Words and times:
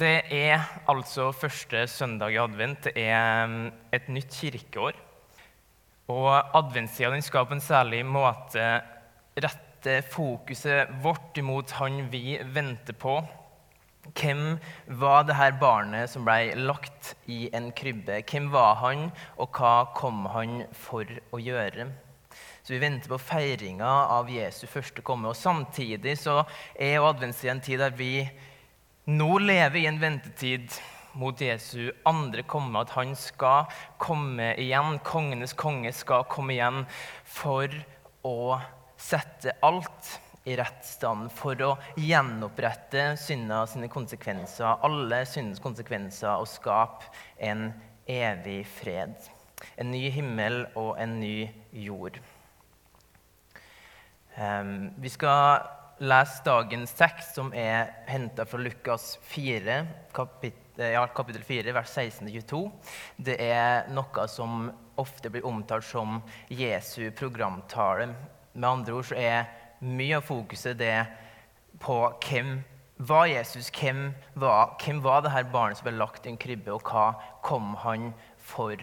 Det 0.00 0.22
er 0.32 0.62
altså 0.88 1.26
første 1.36 1.82
søndag 1.92 2.32
i 2.32 2.38
advent. 2.40 2.86
Det 2.86 3.02
er 3.04 3.46
mm, 3.46 3.66
et 3.92 4.06
nytt 4.08 4.32
kirkeår. 4.32 4.96
Og 6.08 6.56
adventstida 6.56 7.18
skal 7.20 7.44
på 7.44 7.58
en 7.58 7.60
særlig 7.60 8.00
måte 8.08 8.64
rette 9.44 9.98
fokuset 10.08 10.88
vårt 11.04 11.36
imot 11.36 11.76
han 11.76 12.06
vi 12.08 12.38
venter 12.54 12.96
på. 12.96 13.18
Hvem 14.16 14.56
var 15.02 15.28
det 15.28 15.36
her 15.36 15.58
barnet 15.60 16.08
som 16.08 16.24
ble 16.24 16.54
lagt 16.56 17.12
i 17.28 17.50
en 17.52 17.68
krybbe? 17.68 18.22
Hvem 18.24 18.48
var 18.54 18.80
han, 18.80 19.10
og 19.36 19.52
hva 19.52 19.90
kom 19.92 20.24
han 20.32 20.62
for 20.72 21.04
å 21.28 21.42
gjøre? 21.44 21.90
Så 22.62 22.72
Vi 22.72 22.80
venter 22.80 23.12
på 23.12 23.20
feiringa 23.20 23.90
av 24.16 24.32
Jesu 24.32 24.64
første 24.66 25.04
komme. 25.04 25.28
og 25.28 25.36
Samtidig 25.36 26.16
så 26.24 26.46
er 26.74 27.04
adventstida 27.04 27.52
en 27.52 27.60
tid 27.60 27.84
der 27.84 27.92
vi 27.92 28.30
nå 29.10 29.38
lever 29.42 29.80
i 29.80 29.86
en 29.90 30.00
ventetid 30.00 30.70
mot 31.18 31.40
Jesu 31.40 31.90
andre 32.06 32.44
komme, 32.46 32.82
at 32.84 32.92
han 32.94 33.16
skal 33.18 33.70
komme 33.98 34.52
igjen. 34.60 35.00
Kongenes 35.06 35.54
konge 35.58 35.92
skal 35.96 36.26
komme 36.30 36.54
igjen 36.54 36.84
for 37.26 37.74
å 38.26 38.60
sette 39.00 39.56
alt 39.66 40.18
i 40.48 40.54
rett 40.56 40.84
stand, 40.86 41.28
for 41.34 41.58
å 41.66 41.74
gjenopprette 42.00 43.14
synda 43.20 43.64
sine 43.68 43.90
konsekvenser, 43.92 44.78
alle 44.86 45.24
syndens 45.28 45.60
konsekvenser, 45.62 46.38
og 46.38 46.48
skape 46.48 47.10
en 47.50 47.70
evig 48.08 48.62
fred. 48.78 49.18
En 49.76 49.90
ny 49.92 50.06
himmel 50.14 50.62
og 50.78 50.94
en 51.02 51.18
ny 51.20 51.50
jord. 51.76 52.16
Um, 54.40 54.90
vi 55.02 55.10
skal 55.12 55.66
lese 56.00 56.40
dagens 56.44 56.92
tekst, 56.96 57.34
som 57.36 57.50
er 57.52 57.90
henta 58.08 58.46
fra 58.48 58.58
Lukas 58.60 59.18
4, 59.28 59.80
kapittel, 60.16 60.94
ja, 60.94 61.02
kapittel 61.12 61.42
4, 61.44 61.74
vers 61.76 61.92
16-22. 61.92 62.60
Det 63.20 63.36
er 63.44 63.90
noe 63.92 64.24
som 64.32 64.70
ofte 65.00 65.32
blir 65.32 65.44
omtalt 65.48 65.84
som 65.84 66.22
Jesu 66.48 67.10
programtale. 67.16 68.14
Med 68.54 68.68
andre 68.70 68.96
ord 68.96 69.10
så 69.10 69.18
er 69.20 69.50
mye 69.84 70.16
av 70.16 70.24
fokuset 70.24 70.80
det 70.80 71.04
på 71.80 72.00
hvem 72.24 72.58
var 73.00 73.28
Jesus, 73.28 73.70
hvem 73.72 74.10
var, 74.40 74.74
hvem 74.80 75.04
var 75.04 75.22
det 75.24 75.32
her 75.36 75.52
barnet 75.52 75.80
som 75.80 75.88
ble 75.88 75.96
lagt 76.00 76.26
i 76.26 76.32
en 76.32 76.40
krybbe, 76.40 76.72
og 76.72 76.84
hva 76.84 77.12
kom 77.44 77.74
han 77.84 78.10
for 78.36 78.76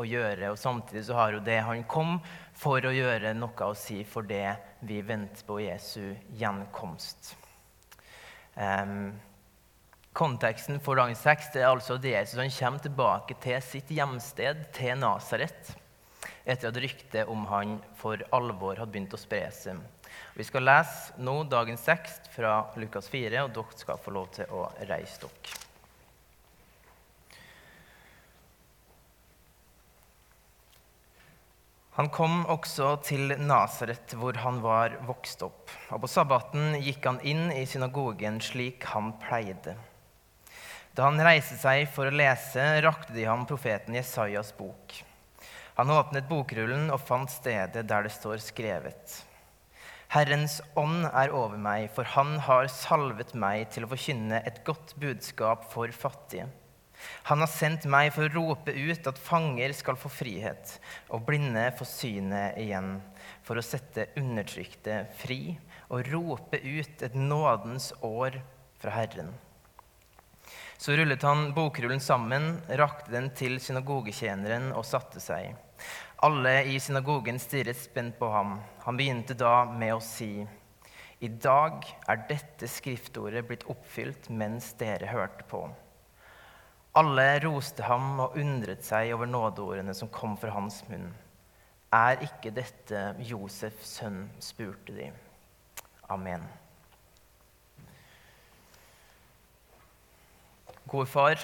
å 0.00 0.08
gjøre? 0.08 0.50
Og 0.52 0.60
Samtidig 0.60 1.06
så 1.08 1.20
har 1.20 1.36
jo 1.36 1.44
det 1.44 1.60
han 1.64 1.84
kom 1.84 2.18
for 2.56 2.84
å 2.84 2.92
gjøre, 2.92 3.36
noe 3.36 3.68
å 3.68 3.76
si 3.76 4.02
for 4.08 4.28
det 4.28 4.56
vi 4.82 5.02
venter 5.02 5.44
på 5.46 5.60
Jesu 5.62 6.14
gjenkomst. 6.34 7.36
Um, 8.54 9.12
konteksten 10.12 10.80
for 10.82 10.98
dagens 10.98 11.22
tekst 11.22 11.56
er 11.56 11.70
altså 11.70 11.96
at 12.00 12.08
Jesus 12.08 12.40
han 12.40 12.52
kommer 12.52 12.82
tilbake 12.82 13.38
til 13.40 13.62
sitt 13.64 13.92
hjemsted, 13.94 14.66
til 14.74 14.98
Nasaret, 14.98 15.72
etter 16.44 16.72
at 16.72 16.80
ryktet 16.82 17.30
om 17.30 17.46
han 17.52 17.78
for 18.00 18.20
alvor 18.34 18.82
hadde 18.82 18.92
begynt 18.92 19.14
å 19.14 19.20
spre 19.20 19.46
seg. 19.54 19.78
Vi 20.36 20.44
skal 20.44 20.66
lese 20.66 21.22
nå 21.22 21.42
dagens 21.48 21.86
tekst 21.86 22.32
fra 22.34 22.58
Lukas 22.76 23.08
4, 23.12 23.46
og 23.46 23.54
dere 23.54 23.84
skal 23.84 24.02
få 24.02 24.16
lov 24.18 24.32
til 24.34 24.50
å 24.50 24.66
reise 24.90 25.22
dere. 25.22 25.71
Han 31.92 32.08
kom 32.08 32.46
også 32.48 32.94
til 33.04 33.34
Nasaret, 33.36 34.14
hvor 34.16 34.38
han 34.40 34.62
var 34.64 34.94
vokst 35.04 35.42
opp. 35.44 35.68
Og 35.92 36.00
På 36.00 36.08
sabbaten 36.08 36.78
gikk 36.80 37.04
han 37.04 37.18
inn 37.20 37.50
i 37.52 37.66
synagogen 37.68 38.38
slik 38.40 38.86
han 38.94 39.10
pleide. 39.20 39.74
Da 40.96 41.10
han 41.10 41.20
reiste 41.20 41.58
seg 41.60 41.84
for 41.92 42.08
å 42.08 42.14
lese, 42.16 42.64
rakte 42.84 43.12
de 43.12 43.26
ham 43.28 43.44
profeten 43.48 43.96
Jesajas 43.96 44.54
bok. 44.56 44.96
Han 45.76 45.92
åpnet 45.92 46.28
bokrullen 46.32 46.88
og 46.92 47.04
fant 47.04 47.32
stedet 47.32 47.84
der 47.88 48.08
det 48.08 48.14
står 48.16 48.40
skrevet. 48.44 49.18
Herrens 50.12 50.58
ånd 50.76 51.06
er 51.08 51.32
over 51.32 51.60
meg, 51.60 51.90
for 51.92 52.08
han 52.16 52.38
har 52.48 52.72
salvet 52.72 53.36
meg 53.36 53.68
til 53.72 53.84
å 53.84 53.92
forkynne 53.92 54.40
et 54.48 54.64
godt 54.64 54.96
budskap 55.00 55.68
for 55.72 55.92
fattige. 55.92 56.48
Han 57.28 57.42
har 57.42 57.50
sendt 57.50 57.86
meg 57.90 58.10
for 58.14 58.26
å 58.26 58.32
rope 58.34 58.72
ut 58.74 59.06
at 59.10 59.20
fanger 59.20 59.74
skal 59.76 59.98
få 60.00 60.10
frihet, 60.12 60.76
og 61.10 61.24
blinde 61.28 61.68
få 61.78 61.86
synet 61.88 62.58
igjen, 62.62 62.96
for 63.42 63.58
å 63.58 63.64
sette 63.66 64.10
undertrykte 64.20 65.04
fri 65.20 65.56
og 65.92 66.08
rope 66.12 66.58
ut 66.62 67.02
et 67.06 67.16
nådens 67.18 67.92
år 68.02 68.40
fra 68.82 68.94
Herren. 68.96 69.32
Så 70.82 70.96
rullet 70.98 71.22
han 71.22 71.52
bokrullen 71.54 72.00
sammen, 72.02 72.56
rakte 72.80 73.12
den 73.12 73.28
til 73.38 73.60
synagogetjeneren 73.62 74.72
og 74.74 74.82
satte 74.88 75.22
seg. 75.22 75.52
Alle 76.26 76.56
i 76.70 76.80
synagogen 76.82 77.38
stirret 77.42 77.78
spent 77.78 78.16
på 78.18 78.30
ham. 78.30 78.56
Han 78.82 78.98
begynte 78.98 79.36
da 79.38 79.62
med 79.66 79.94
å 79.94 80.00
si, 80.02 80.42
I 81.22 81.28
dag 81.30 81.86
er 82.10 82.24
dette 82.26 82.66
skriftordet 82.66 83.44
blitt 83.46 83.68
oppfylt 83.70 84.26
mens 84.30 84.72
dere 84.78 85.06
hørte 85.06 85.46
på. 85.46 85.68
Alle 86.92 87.38
roste 87.40 87.86
ham 87.88 88.18
og 88.20 88.34
undret 88.36 88.84
seg 88.84 89.14
over 89.14 89.28
nådeordene 89.28 89.94
som 89.96 90.10
kom 90.12 90.34
fra 90.36 90.52
hans 90.52 90.82
munn. 90.90 91.06
Er 91.92 92.20
ikke 92.24 92.52
dette 92.52 93.00
Josefs 93.24 93.94
sønn? 93.98 94.26
spurte 94.40 94.92
de. 94.96 95.08
Amen. 96.12 96.44
Gode 100.88 101.08
far, 101.08 101.40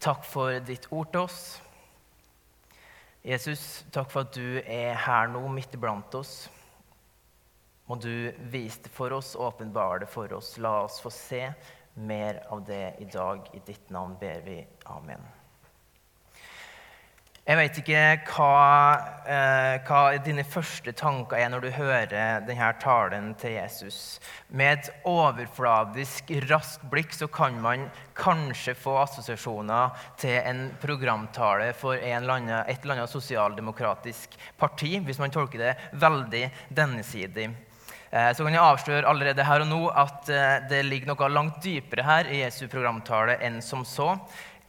takk 0.00 0.24
for 0.24 0.56
ditt 0.64 0.88
ord 0.88 1.12
til 1.12 1.26
oss. 1.26 1.40
Jesus, 3.26 3.84
takk 3.92 4.08
for 4.08 4.24
at 4.24 4.36
du 4.36 4.60
er 4.62 4.96
her 5.04 5.28
nå, 5.28 5.42
midt 5.52 5.76
iblant 5.76 6.14
oss. 6.16 6.46
Må 7.90 7.98
du 8.00 8.32
vise 8.52 8.86
det 8.86 8.92
for 8.94 9.12
oss, 9.12 9.34
åpenbare 9.36 10.06
det 10.06 10.08
for 10.08 10.32
oss. 10.32 10.54
La 10.62 10.78
oss 10.86 11.00
få 11.02 11.12
se 11.12 11.42
mer 11.96 12.42
av 12.48 12.64
det 12.64 12.94
i 12.98 13.04
dag. 13.04 13.48
I 13.52 13.64
ditt 13.66 13.90
navn 13.90 14.16
ber 14.20 14.40
vi. 14.44 14.60
Amen. 14.84 15.24
Jeg 17.46 17.60
vet 17.60 17.76
ikke 17.78 17.98
hva, 18.26 18.94
eh, 19.22 19.76
hva, 19.86 19.98
dine 20.18 20.42
første 20.42 20.90
tanker 20.98 21.38
er 21.38 21.52
når 21.52 21.62
du 21.62 21.68
hører 21.76 22.40
denne 22.42 22.70
talen 22.82 23.28
til 23.38 23.54
Jesus. 23.54 24.18
Med 24.50 24.80
et 24.80 24.88
overfladisk, 25.06 26.32
raskt 26.50 26.82
blikk 26.90 27.14
så 27.14 27.28
kan 27.30 27.60
man 27.62 27.84
kanskje 28.18 28.74
få 28.74 28.96
assosiasjoner 29.04 29.94
til 30.18 30.40
en 30.40 30.64
programtale 30.82 31.70
for 31.78 31.94
eller 31.94 32.34
annen, 32.34 32.64
et 32.66 32.82
eller 32.82 32.96
annet 32.96 33.14
sosialdemokratisk 33.14 34.34
parti, 34.58 34.96
hvis 34.98 35.22
man 35.22 35.30
tolker 35.30 35.62
det 35.62 35.76
veldig 36.02 36.48
dennesidig. 36.74 37.52
Eh, 38.10 38.32
så 38.32 38.44
kan 38.44 38.54
jeg 38.54 38.62
avsløre 38.62 39.08
allerede 39.10 39.46
her 39.46 39.64
og 39.64 39.70
nå 39.70 39.80
at 39.90 40.28
eh, 40.32 40.58
det 40.70 40.84
ligger 40.86 41.12
noe 41.12 41.30
langt 41.32 41.62
dypere 41.64 42.06
her 42.06 42.30
i 42.30 42.42
Jesu 42.44 42.66
programtale 42.70 43.38
enn 43.44 43.58
som 43.64 43.84
så. 43.86 44.14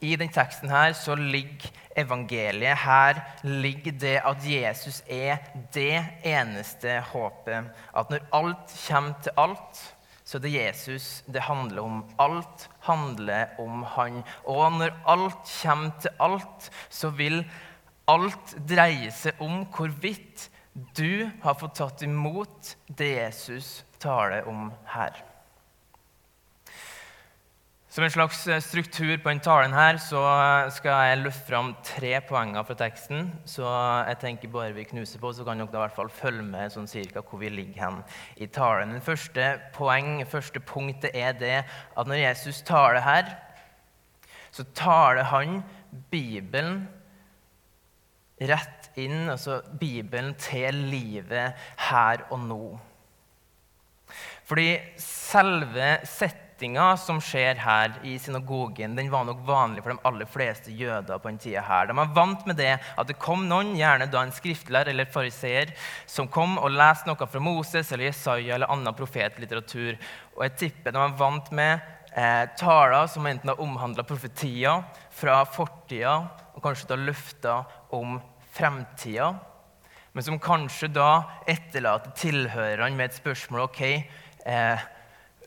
I 0.00 0.14
den 0.18 0.30
teksten 0.30 0.70
her 0.70 0.92
så 0.94 1.16
ligger 1.18 1.70
evangeliet. 1.98 2.78
Her 2.84 3.22
ligger 3.42 3.94
det 3.98 4.16
at 4.22 4.44
Jesus 4.46 5.00
er 5.10 5.40
det 5.74 6.04
eneste 6.22 7.00
håpet. 7.10 7.70
At 7.94 8.10
når 8.12 8.26
alt 8.34 8.74
kommer 8.84 9.16
til 9.24 9.34
alt, 9.42 9.80
så 10.28 10.38
det 10.38 10.52
er 10.52 10.68
Jesus 10.68 11.24
det 11.26 11.42
handler 11.48 11.82
om. 11.82 12.04
Alt 12.20 12.68
handler 12.86 13.54
om 13.58 13.82
Han. 13.96 14.22
Og 14.44 14.72
når 14.76 14.94
alt 15.08 15.50
kommer 15.62 15.90
til 16.00 16.10
alt, 16.20 16.70
så 16.90 17.10
vil 17.10 17.42
alt 18.08 18.54
dreie 18.68 19.10
seg 19.12 19.40
om 19.44 19.64
hvorvidt 19.74 20.48
du 20.94 21.30
har 21.42 21.56
fått 21.58 21.78
tatt 21.80 22.02
imot 22.06 22.76
det 22.86 23.10
Jesus 23.16 23.80
taler 23.98 24.46
om 24.48 24.68
her. 24.92 25.16
Som 27.88 28.04
en 28.04 28.12
slags 28.12 28.44
eh, 28.46 28.60
struktur 28.62 29.16
på 29.16 29.30
denne 29.30 29.42
talen 29.42 29.72
her, 29.74 29.96
så 29.98 30.20
skal 30.70 31.08
jeg 31.08 31.22
løfte 31.22 31.48
fram 31.48 31.72
tre 31.82 32.12
poenger 32.28 32.66
fra 32.68 32.76
teksten. 32.78 33.30
Så 33.48 33.64
jeg 33.64 34.20
tenker 34.22 34.52
bare 34.52 34.76
vi 34.76 34.84
knuser 34.86 35.18
på, 35.18 35.32
så 35.34 35.46
kan 35.46 35.58
dere 35.58 35.72
i 35.72 35.82
hvert 35.82 35.96
fall 35.96 36.12
følge 36.12 36.44
med 36.46 36.74
sånn 36.74 36.86
cirka 36.90 37.24
hvor 37.24 37.42
vi 37.42 37.50
ligger 37.50 37.80
hen 37.86 37.98
i 38.36 38.46
talen. 38.46 38.92
Den 38.94 39.02
første 39.02 39.48
poeng, 39.74 40.20
første 40.30 40.62
punktet 40.62 41.16
er 41.16 41.34
det 41.40 41.56
at 41.64 42.06
når 42.06 42.22
Jesus 42.22 42.62
taler 42.62 43.02
her, 43.02 43.34
så 44.54 44.68
taler 44.78 45.26
han 45.32 45.62
Bibelen 46.12 46.84
rett 48.38 48.77
inn 48.98 49.28
altså 49.32 49.60
Bibelen 49.80 50.34
til 50.40 50.84
livet 50.90 51.56
her 51.88 52.26
og 52.28 52.44
nå. 52.44 52.62
Fordi 54.48 54.70
selve 55.02 55.98
settinga 56.08 56.94
som 56.96 57.18
skjer 57.20 57.58
her 57.60 57.98
i 58.08 58.14
synagogen, 58.22 58.94
den 58.96 59.10
var 59.12 59.26
nok 59.28 59.42
vanlig 59.46 59.82
for 59.84 59.92
de 59.92 60.08
aller 60.08 60.30
fleste 60.30 60.72
jøder 60.72 61.20
på 61.20 61.28
den 61.28 61.40
tida 61.42 61.60
her. 61.66 61.90
De 61.90 61.96
var 61.98 62.14
vant 62.16 62.46
med 62.48 62.56
det 62.56 62.70
at 62.78 63.10
det 63.10 63.18
kom 63.20 63.44
noen, 63.50 63.74
gjerne 63.76 64.08
da 64.08 64.22
en 64.24 64.32
skriftlærer 64.32 64.94
eller 64.94 65.10
fariseer, 65.12 65.74
som 66.08 66.30
kom 66.32 66.56
og 66.56 66.72
leste 66.72 67.10
noe 67.10 67.28
fra 67.28 67.44
Moses 67.44 67.92
eller 67.92 68.08
Jesaja 68.08 68.56
eller 68.56 68.72
annen 68.72 68.96
profetlitteratur. 68.96 70.00
Og 70.38 70.42
jeg 70.46 70.56
tipper 70.64 70.96
de 70.96 71.04
var 71.04 71.20
vant 71.20 71.52
med 71.52 71.84
eh, 72.16 72.48
taler 72.56 73.06
som 73.12 73.28
enten 73.28 73.52
har 73.52 73.60
omhandla 73.60 74.06
profetier 74.08 74.80
fra 75.12 75.42
fortida, 75.44 76.22
og 76.56 76.64
kanskje 76.64 76.88
da 76.88 77.00
løfter 77.04 77.78
om 77.94 78.16
fremtida, 78.58 79.32
men 80.12 80.26
som 80.26 80.40
kanskje 80.42 80.90
da 80.90 81.10
etterlater 81.46 82.14
tilhørerne 82.18 82.96
med 82.98 83.10
et 83.10 83.18
spørsmål 83.20 83.68
ok, 83.68 83.82
eh, 84.46 84.86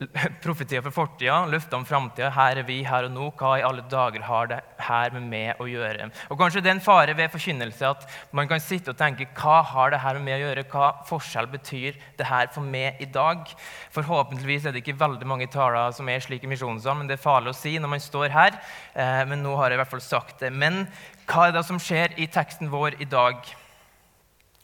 profetier 0.43 0.81
for 0.85 0.93
fortida, 0.95 1.35
løfter 1.49 1.77
om 1.77 1.85
framtida. 1.85 2.31
Her 2.33 2.61
er 2.61 2.65
vi 2.65 2.79
her 2.87 3.05
og 3.05 3.13
nå. 3.13 3.27
Hva 3.37 3.53
i 3.59 3.65
alle 3.65 3.83
dager 3.89 4.23
har 4.25 4.49
det 4.49 4.59
her 4.81 5.13
med 5.13 5.27
meg 5.29 5.61
å 5.61 5.67
gjøre? 5.69 6.09
Og 6.31 6.39
Kanskje 6.39 6.63
det 6.63 6.71
er 6.71 6.77
en 6.77 6.83
fare 6.83 7.15
ved 7.17 7.33
forkynnelse 7.33 7.89
at 7.91 8.07
man 8.35 8.49
kan 8.49 8.63
sitte 8.63 8.93
og 8.93 8.99
tenke 8.99 9.29
hva 9.37 9.59
har 9.73 9.93
det 9.93 10.01
her 10.01 10.17
med 10.17 10.27
meg 10.29 10.39
å 10.39 10.47
gjøre? 10.47 10.65
Hva 10.71 10.89
forskjell 11.09 11.49
betyr 11.51 11.99
det 12.17 12.29
her 12.29 12.49
for 12.53 12.65
meg 12.65 13.01
i 13.03 13.09
dag? 13.13 13.45
Forhåpentligvis 13.93 14.67
er 14.67 14.75
det 14.75 14.83
ikke 14.83 14.97
veldig 15.01 15.29
mange 15.29 15.49
taler 15.53 15.93
som 15.95 16.09
er 16.09 16.23
slik 16.23 16.45
i 16.47 16.51
misjonssalen, 16.51 17.03
men 17.03 17.11
det 17.11 17.19
er 17.19 17.25
farlig 17.25 17.53
å 17.53 17.59
si 17.59 17.77
når 17.77 17.93
man 17.95 18.03
står 18.03 18.33
her. 18.33 18.57
Eh, 18.95 19.23
men 19.29 19.45
nå 19.45 19.53
har 19.59 19.69
jeg 19.69 19.79
i 19.79 19.83
hvert 19.83 19.93
fall 19.93 20.05
sagt 20.05 20.41
det. 20.41 20.53
Men 20.53 20.85
hva 21.31 21.47
er 21.47 21.53
det 21.55 21.63
som 21.63 21.79
skjer 21.79 22.17
i 22.19 22.27
teksten 22.27 22.67
vår 22.71 22.97
i 22.99 23.07
dag? 23.07 23.39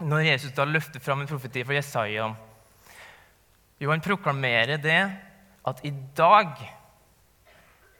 Når 0.03 0.25
Jesus 0.27 0.51
da 0.55 0.65
løfter 0.67 0.99
fram 0.99 1.23
en 1.23 1.29
profeti 1.29 1.63
for 1.63 1.77
Jesaja 1.77 2.27
jo, 3.77 3.91
han 3.91 4.01
proklamerer 4.01 4.79
det 4.81 4.99
at 5.69 5.81
i 5.85 5.91
dag 6.17 6.57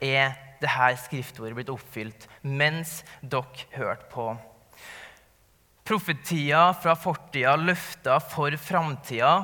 er 0.02 0.34
det 0.58 0.72
her 0.74 0.96
skriftordet 0.98 1.54
blitt 1.54 1.70
oppfylt 1.70 2.26
mens 2.42 3.04
dere 3.22 3.68
hørte 3.76 4.10
på. 4.10 4.32
Profetier 5.88 6.74
fra 6.82 6.98
fortida, 7.00 7.54
løfter 7.56 8.20
for 8.34 8.58
framtida. 8.60 9.36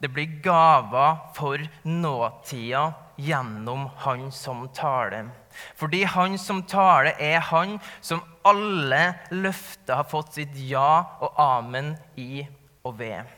Det 0.00 0.08
blir 0.14 0.38
gaver 0.44 1.18
for 1.36 1.60
nåtida 1.84 2.86
gjennom 3.26 3.88
Han 4.04 4.30
som 4.32 4.66
taler. 4.74 5.30
Fordi 5.76 6.04
Han 6.04 6.38
som 6.38 6.62
taler, 6.62 7.12
er 7.18 7.40
Han 7.50 7.78
som 8.00 8.22
alle 8.44 9.14
løfter 9.30 10.00
har 10.00 10.08
fått 10.08 10.34
sitt 10.38 10.56
ja 10.70 11.18
og 11.20 11.36
amen 11.38 11.96
i 12.16 12.46
og 12.84 12.98
ved. 12.98 13.28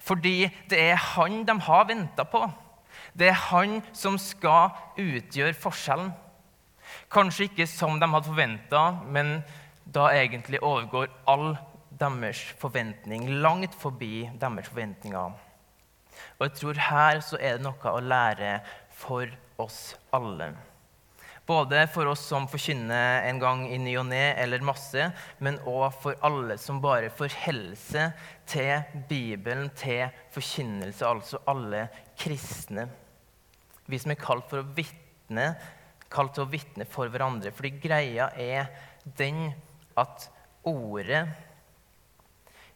Fordi 0.00 0.50
det 0.70 0.80
er 0.90 1.00
Han 1.14 1.44
de 1.48 1.60
har 1.60 1.88
venta 1.88 2.24
på. 2.28 2.44
Det 3.12 3.28
er 3.28 3.36
han 3.50 3.80
som 3.92 4.16
skal 4.20 4.72
utgjøre 5.00 5.56
forskjellen. 5.58 6.12
Kanskje 7.12 7.48
ikke 7.50 7.66
som 7.68 7.98
de 8.00 8.08
hadde 8.08 8.28
forventa, 8.28 8.82
men 9.04 9.42
da 9.84 10.08
egentlig 10.16 10.62
overgår 10.64 11.10
all 11.28 11.56
deres 12.00 12.40
forventning, 12.60 13.28
langt 13.44 13.74
forbi 13.78 14.28
deres 14.40 14.70
forventninger. 14.70 15.32
Og 16.38 16.46
jeg 16.46 16.54
tror 16.58 16.80
her 16.88 17.20
så 17.24 17.38
er 17.40 17.58
det 17.58 17.66
noe 17.66 17.92
å 17.92 18.00
lære 18.00 18.56
for 19.02 19.26
oss 19.62 19.96
alle. 20.14 20.52
Både 21.46 21.86
for 21.90 22.06
oss 22.06 22.22
som 22.30 22.46
forkynner 22.48 23.26
en 23.26 23.40
gang 23.42 23.64
i 23.66 23.78
ny 23.82 23.96
og 23.98 24.06
ne 24.12 24.22
eller 24.38 24.62
masse, 24.64 25.08
men 25.42 25.58
òg 25.66 25.88
for 26.04 26.18
alle 26.22 26.54
som 26.60 26.78
bare 26.82 27.10
får 27.10 27.34
helse 27.42 28.04
til 28.48 29.02
Bibelen, 29.08 29.72
til 29.74 30.06
forkynnelse, 30.34 31.02
altså 31.02 31.42
alle 31.50 31.88
kristne. 32.18 32.86
Vi 33.90 33.98
som 33.98 34.14
er 34.14 34.22
kalt 34.22 34.46
for 34.52 34.62
å 34.62 34.70
vitne, 34.76 35.48
kalt 36.12 36.36
til 36.36 36.46
å 36.46 36.52
vitne 36.52 36.86
for 36.86 37.10
hverandre. 37.10 37.50
Fordi 37.50 37.74
greia 37.82 38.30
er 38.38 38.70
den 39.18 39.48
at 39.98 40.28
ordet 40.62 41.24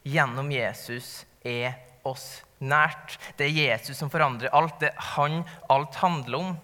gjennom 0.07 0.51
Jesus 0.51 1.21
er 1.47 1.77
oss 2.07 2.43
nært. 2.59 3.17
Det 3.39 3.49
er 3.49 3.59
Jesus 3.73 3.99
som 3.99 4.11
forandrer 4.13 4.53
alt. 4.55 4.79
Det 4.81 4.93
er 4.93 5.11
han 5.15 5.43
alt 5.73 5.99
handler 6.03 6.39
om. 6.41 6.55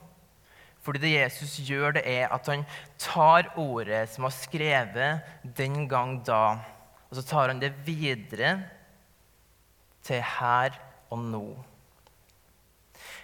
Fordi 0.82 1.05
det 1.05 1.14
Jesus 1.14 1.61
gjør, 1.62 1.94
det 1.99 2.02
er 2.11 2.32
at 2.34 2.49
han 2.50 2.64
tar 2.99 3.52
ordet 3.61 4.08
som 4.11 4.26
var 4.26 4.34
skrevet 4.34 5.34
den 5.58 5.84
gang 5.90 6.17
da, 6.26 6.58
og 7.06 7.19
så 7.19 7.23
tar 7.23 7.52
han 7.52 7.61
det 7.62 7.70
videre 7.87 8.56
til 10.02 10.25
her 10.26 10.75
og 11.12 11.23
nå. 11.23 11.44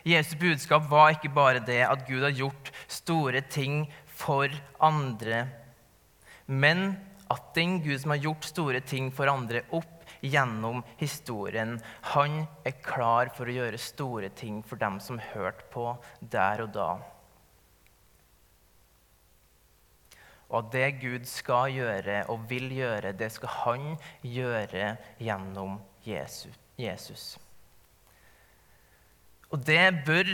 Jesu 0.07 0.37
budskap 0.39 0.87
var 0.91 1.17
ikke 1.17 1.33
bare 1.35 1.65
det 1.65 1.83
at 1.83 2.07
Gud 2.07 2.23
har 2.23 2.37
gjort 2.37 2.71
store 2.87 3.43
ting 3.51 3.89
for 4.07 4.53
andre, 4.81 5.49
men 6.47 6.93
at 7.29 7.51
den 7.59 7.81
Gud 7.83 7.99
som 7.99 8.15
har 8.15 8.23
gjort 8.23 8.47
store 8.47 8.81
ting 8.81 9.11
for 9.13 9.29
andre 9.29 9.67
opp 9.75 9.98
gjennom 10.21 10.83
historien, 10.99 11.77
han 12.15 12.43
er 12.67 12.81
klar 12.85 13.31
for 13.37 13.49
å 13.49 13.57
gjøre 13.59 13.81
store 13.81 14.33
ting 14.35 14.63
for 14.67 14.81
dem 14.81 14.99
som 15.03 15.21
hørte 15.33 15.67
på 15.73 15.93
der 16.21 16.65
og 16.65 16.75
da. 16.75 16.91
Og 20.49 20.71
det 20.73 21.01
Gud 21.03 21.27
skal 21.29 21.75
gjøre 21.75 22.23
og 22.33 22.47
vil 22.49 22.71
gjøre, 22.73 23.13
det 23.13 23.29
skal 23.35 23.53
han 23.67 23.85
gjøre 24.25 24.95
gjennom 25.21 25.77
Jesus. 26.07 27.37
Og 29.53 29.61
det 29.67 30.05
bør, 30.07 30.31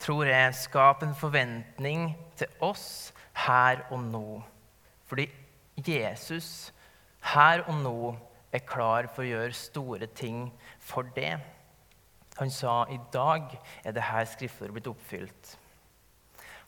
tror 0.00 0.28
jeg, 0.28 0.54
skape 0.56 1.08
en 1.08 1.16
forventning 1.16 2.10
til 2.36 2.52
oss 2.60 3.12
her 3.46 3.86
og 3.90 4.04
nå. 4.04 4.42
Fordi 5.08 5.28
Jesus 5.76 6.72
her 7.32 7.64
og 7.68 7.80
nå 7.80 7.98
er 8.52 8.64
klar 8.68 9.08
for 9.12 9.24
å 9.24 9.30
gjøre 9.30 9.56
store 9.56 10.08
ting 10.16 10.46
for 10.82 11.08
det. 11.16 11.34
Han 12.38 12.50
sa 12.52 12.82
i 12.90 12.98
dag 13.12 13.52
er 13.82 13.92
dette 13.92 14.24
skriftordet 14.32 14.76
blitt 14.76 14.90
oppfylt. 14.90 15.52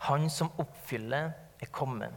Han 0.09 0.29
som 0.33 0.53
oppfyller, 0.61 1.33
er 1.63 1.71
kommet. 1.73 2.13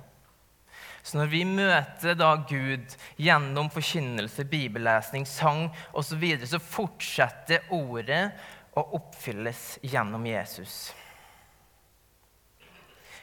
Så 1.05 1.15
når 1.21 1.29
vi 1.31 1.43
møter 1.47 2.17
da 2.19 2.33
Gud 2.49 2.95
gjennom 3.21 3.69
forkynnelse, 3.71 4.43
bibellesning, 4.49 5.23
sang 5.29 5.69
osv., 5.93 6.09
så, 6.09 6.17
videre, 6.19 6.49
så 6.49 6.59
fortsetter 6.59 7.69
ordet 7.71 8.25
å 8.75 8.83
oppfylles 8.97 9.77
gjennom 9.87 10.25
Jesus. 10.27 10.89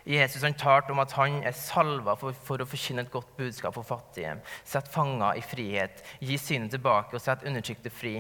Jesus 0.05 0.43
han 0.45 0.57
talte 0.61 0.93
om 0.93 1.01
at 1.01 1.15
han 1.17 1.39
er 1.49 1.57
salva 1.57 2.13
for, 2.21 2.37
for, 2.37 2.61
å 2.61 2.69
forkynne 2.69 3.07
et 3.07 3.13
godt 3.13 3.31
budskap 3.39 3.77
for 3.77 3.87
fattige, 3.89 4.37
sette 4.69 4.93
fanger 4.93 5.41
i 5.41 5.45
frihet, 5.45 6.03
gi 6.21 6.37
synet 6.41 6.75
tilbake 6.75 7.17
og 7.17 7.25
sette 7.25 7.49
undertrykte 7.49 7.93
fri. 7.93 8.19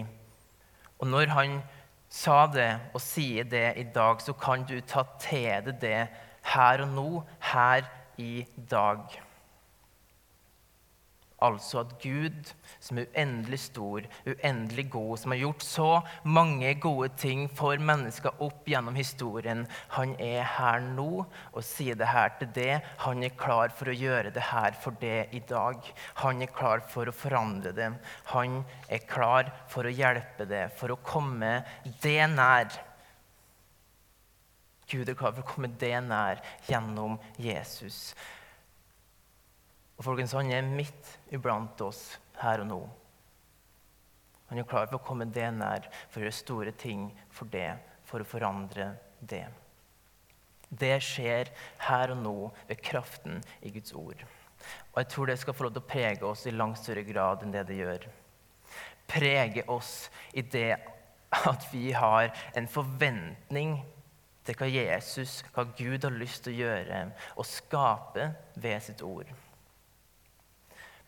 Og 0.96 1.10
når 1.10 1.34
han 1.34 1.58
sa 2.08 2.44
det 2.48 2.70
og 2.94 3.02
sier 3.02 3.44
det 3.48 3.66
i 3.80 3.84
dag, 3.92 4.22
så 4.22 4.32
kan 4.38 4.64
du 4.68 4.78
ta 4.80 5.04
til 5.20 5.68
deg 5.68 5.82
det 5.82 6.00
her 6.54 6.84
og 6.84 6.90
nå, 6.94 7.08
her 7.52 7.88
i 8.20 8.46
dag. 8.56 9.04
Altså 11.44 11.82
at 11.82 11.92
Gud, 12.00 12.52
som 12.82 12.98
er 13.00 13.08
uendelig 13.12 13.58
stor, 13.66 14.06
uendelig 14.24 14.86
god, 14.92 15.18
som 15.20 15.34
har 15.34 15.40
gjort 15.42 15.64
så 15.66 15.88
mange 16.24 16.70
gode 16.80 17.10
ting 17.20 17.44
for 17.52 17.80
mennesker 17.80 18.40
opp 18.44 18.68
gjennom 18.70 18.96
historien, 18.96 19.64
han 19.96 20.14
er 20.22 20.46
her 20.56 20.80
nå 20.84 21.08
og 21.24 21.60
sier 21.66 21.98
det 22.00 22.08
her 22.08 22.32
til 22.40 22.52
det. 22.56 22.78
Han 23.04 23.22
er 23.26 23.36
klar 23.36 23.74
for 23.76 23.92
å 23.92 23.98
gjøre 23.98 24.32
det 24.34 24.46
her 24.52 24.78
for 24.80 24.96
det 25.02 25.28
i 25.36 25.42
dag. 25.48 25.92
Han 26.22 26.42
er 26.44 26.54
klar 26.54 26.84
for 26.94 27.10
å 27.10 27.16
forandre 27.16 27.74
det. 27.76 27.90
Han 28.32 28.62
er 28.88 29.06
klar 29.10 29.52
for 29.72 29.86
å 29.86 29.92
hjelpe 29.92 30.48
det, 30.48 30.66
for 30.78 30.94
å 30.94 31.00
komme 31.04 31.58
det 32.02 32.20
nær. 32.32 32.72
Gud 34.90 35.08
er 35.08 35.16
klar 35.18 35.32
for 35.32 35.44
å 35.44 35.52
komme 35.54 35.70
det 35.80 35.96
nær 36.04 36.40
gjennom 36.68 37.16
Jesus. 37.40 38.12
Og 39.94 40.06
folkens, 40.06 40.34
han 40.34 40.50
er 40.50 40.66
midt 40.66 41.10
iblant 41.34 41.80
oss 41.84 42.16
her 42.40 42.64
og 42.64 42.70
nå. 42.70 42.80
Han 44.50 44.60
er 44.60 44.66
klar 44.68 44.88
for 44.88 44.98
å 44.98 45.04
komme 45.04 45.28
det 45.30 45.46
nær, 45.56 45.86
for 46.10 46.20
å 46.20 46.26
gjøre 46.26 46.36
store 46.36 46.72
ting 46.78 47.06
for 47.32 47.50
det, 47.50 47.70
for 48.06 48.22
å 48.22 48.28
forandre 48.28 48.90
det. 49.20 49.46
Det 50.74 50.96
skjer 51.04 51.52
her 51.86 52.12
og 52.14 52.20
nå 52.24 52.34
ved 52.68 52.82
kraften 52.82 53.38
i 53.62 53.70
Guds 53.74 53.94
ord. 53.96 54.20
Og 54.92 54.98
jeg 55.00 55.10
tror 55.12 55.30
det 55.30 55.38
skal 55.40 55.56
få 55.56 55.66
lov 55.66 55.76
til 55.76 55.84
å 55.84 55.92
prege 55.92 56.26
oss 56.26 56.44
i 56.48 56.54
langt 56.54 56.80
større 56.80 57.04
grad 57.06 57.44
enn 57.44 57.54
det 57.54 57.64
det 57.68 57.78
gjør. 57.78 58.06
Prege 59.10 59.66
oss 59.70 59.94
i 60.32 60.42
det 60.42 60.72
at 61.34 61.66
vi 61.70 61.92
har 61.94 62.30
en 62.56 62.68
forventning 62.70 63.76
til 64.44 64.58
hva 64.58 64.68
Jesus, 64.68 65.38
hva 65.54 65.66
Gud 65.76 66.04
har 66.04 66.14
lyst 66.14 66.44
til 66.44 66.54
å 66.54 66.62
gjøre 66.64 67.00
og 67.34 67.48
skape 67.48 68.28
ved 68.60 68.82
sitt 68.84 69.02
ord 69.04 69.30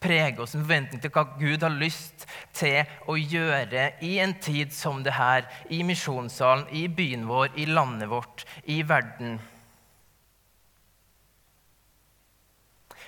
prege 0.02 0.42
oss 0.42 0.54
en 0.54 0.64
forventning 0.64 1.00
til 1.02 1.12
hva 1.14 1.24
Gud 1.38 1.64
har 1.64 1.72
lyst 1.72 2.26
til 2.56 2.84
å 3.08 3.16
gjøre 3.16 3.88
i 4.04 4.16
en 4.22 4.34
tid 4.42 4.74
som 4.76 5.02
det 5.06 5.16
her, 5.16 5.46
i 5.72 5.82
misjonssalen, 5.86 6.68
i 6.76 6.86
byen 6.88 7.26
vår, 7.28 7.54
i 7.56 7.66
landet 7.70 8.10
vårt, 8.12 8.44
i 8.64 8.82
verden. 8.86 9.38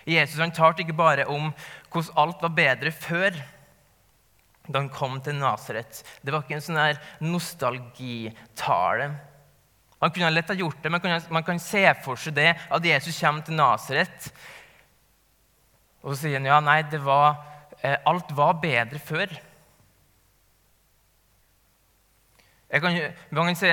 Jesus 0.09 0.41
han 0.41 0.55
talte 0.57 0.85
ikke 0.85 0.97
bare 0.97 1.29
om 1.29 1.51
hvordan 1.93 2.21
alt 2.23 2.45
var 2.45 2.57
bedre 2.57 2.93
før 2.95 3.37
da 4.69 4.83
han 4.83 4.91
kom 4.93 5.17
til 5.25 5.37
Nasaret. 5.39 6.03
Det 6.21 6.33
var 6.33 6.45
ikke 6.45 6.59
en 6.59 6.65
sånn 6.65 7.29
nostalgitale. 7.29 9.09
Han 9.99 10.13
kunne 10.15 10.31
lett 10.31 10.51
ha 10.53 10.57
gjort 10.57 10.83
det, 10.85 10.93
men 10.93 11.23
man 11.35 11.45
kan 11.47 11.61
se 11.63 11.83
for 12.05 12.21
seg 12.21 12.37
det 12.37 12.53
at 12.55 12.85
Jesus 12.87 13.19
kommer 13.19 13.47
til 13.47 13.57
Nasaret. 13.59 14.29
Og 16.09 16.15
så 16.15 16.23
sier 16.23 16.39
han 16.41 16.49
ja, 16.49 16.57
nei, 16.65 16.81
var, 17.05 17.37
eh, 17.85 17.99
alt 18.09 18.33
var 18.33 18.57
bedre 18.63 18.97
før. 19.03 19.35
Kan, 22.69 22.97
man, 23.33 23.57
se, 23.57 23.69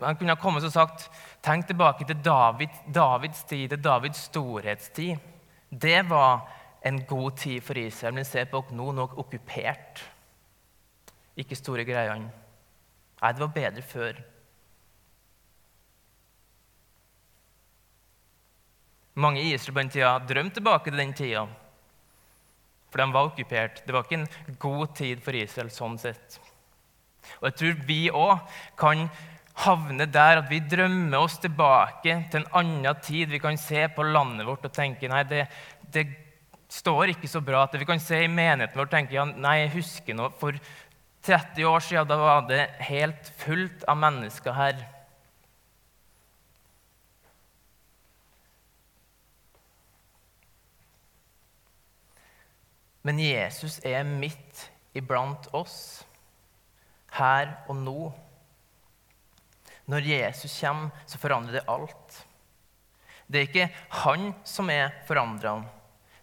man 0.00 0.16
kunne 0.16 0.34
ha 0.34 0.40
kommet 0.40 0.64
og 0.64 0.72
sagt 0.72 1.06
tenk 1.44 1.66
tilbake 1.68 2.04
til 2.08 2.20
David, 2.24 2.76
Davids 2.92 3.40
tid, 3.48 3.70
til 3.72 3.80
Davids 3.84 4.26
storhetstid. 4.28 5.16
Det 5.68 6.00
var 6.08 6.44
en 6.84 7.00
god 7.08 7.36
tid 7.40 7.64
for 7.64 7.80
Israel, 7.80 8.16
men 8.16 8.28
se 8.28 8.44
på 8.48 8.62
nå 8.72 8.90
nok 8.96 9.16
okkupert. 9.24 10.02
Ikke 11.40 11.56
store 11.56 11.86
greiene. 11.88 12.28
Nei, 13.18 13.32
det 13.32 13.42
var 13.42 13.54
bedre 13.54 13.84
før. 13.84 14.20
Mange 19.18 19.40
i 19.42 19.54
Israel 19.54 19.74
på 19.74 19.82
den 19.82 19.94
tida 19.96 20.12
drømte 20.28 20.60
tilbake 20.60 20.92
til 20.92 21.00
den 21.00 21.16
tida. 21.16 21.46
For 22.88 23.02
de 23.02 23.08
var 23.12 23.30
okkupert. 23.30 23.82
Det 23.86 23.94
var 23.94 24.06
ikke 24.06 24.22
en 24.22 24.58
god 24.60 24.94
tid 24.96 25.24
for 25.24 25.36
Israel 25.36 25.72
sånn 25.72 25.98
sett. 26.00 26.38
Og 27.40 27.50
jeg 27.50 27.58
tror 27.60 27.82
vi 27.88 28.00
òg 28.14 28.54
kan 28.80 29.08
havne 29.64 30.06
der 30.06 30.40
at 30.40 30.48
vi 30.50 30.60
drømmer 30.62 31.18
oss 31.18 31.38
tilbake 31.42 32.14
til 32.30 32.40
en 32.40 32.50
annen 32.60 33.02
tid. 33.04 33.28
Vi 33.32 33.42
kan 33.42 33.58
se 33.60 33.86
på 33.92 34.06
landet 34.06 34.46
vårt 34.48 34.64
og 34.68 34.74
tenke 34.74 35.10
nei, 35.10 35.24
det, 35.28 35.46
det 35.92 36.06
står 36.72 37.14
ikke 37.14 37.30
så 37.30 37.42
bra. 37.44 37.66
Vi 37.72 37.88
kan 37.88 38.00
se 38.02 38.22
i 38.24 38.30
menigheten 38.30 38.78
vår 38.78 38.88
og 38.88 38.94
tenke 38.94 39.18
ja, 39.18 39.26
nei, 39.28 39.62
jeg 39.64 39.74
husker 39.78 40.16
noe. 40.16 40.32
For 40.40 40.56
30 41.26 41.66
år 41.68 41.84
siden 41.84 42.08
da 42.08 42.20
var 42.20 42.46
det 42.48 42.62
helt 42.88 43.32
fullt 43.42 43.84
av 43.90 43.98
mennesker 44.00 44.56
her. 44.56 44.86
Men 53.02 53.20
Jesus 53.22 53.78
er 53.86 54.02
midt 54.04 54.68
iblant 54.96 55.48
oss, 55.54 56.04
her 57.14 57.52
og 57.70 57.76
nå. 57.78 57.98
Når 59.88 60.08
Jesus 60.10 60.56
kommer, 60.60 60.90
så 61.08 61.20
forandrer 61.20 61.60
det 61.60 61.68
alt. 61.70 62.18
Det 63.28 63.40
er 63.40 63.48
ikke 63.48 63.68
han 64.02 64.30
som 64.44 64.70
er 64.72 64.92
forandra. 65.08 65.60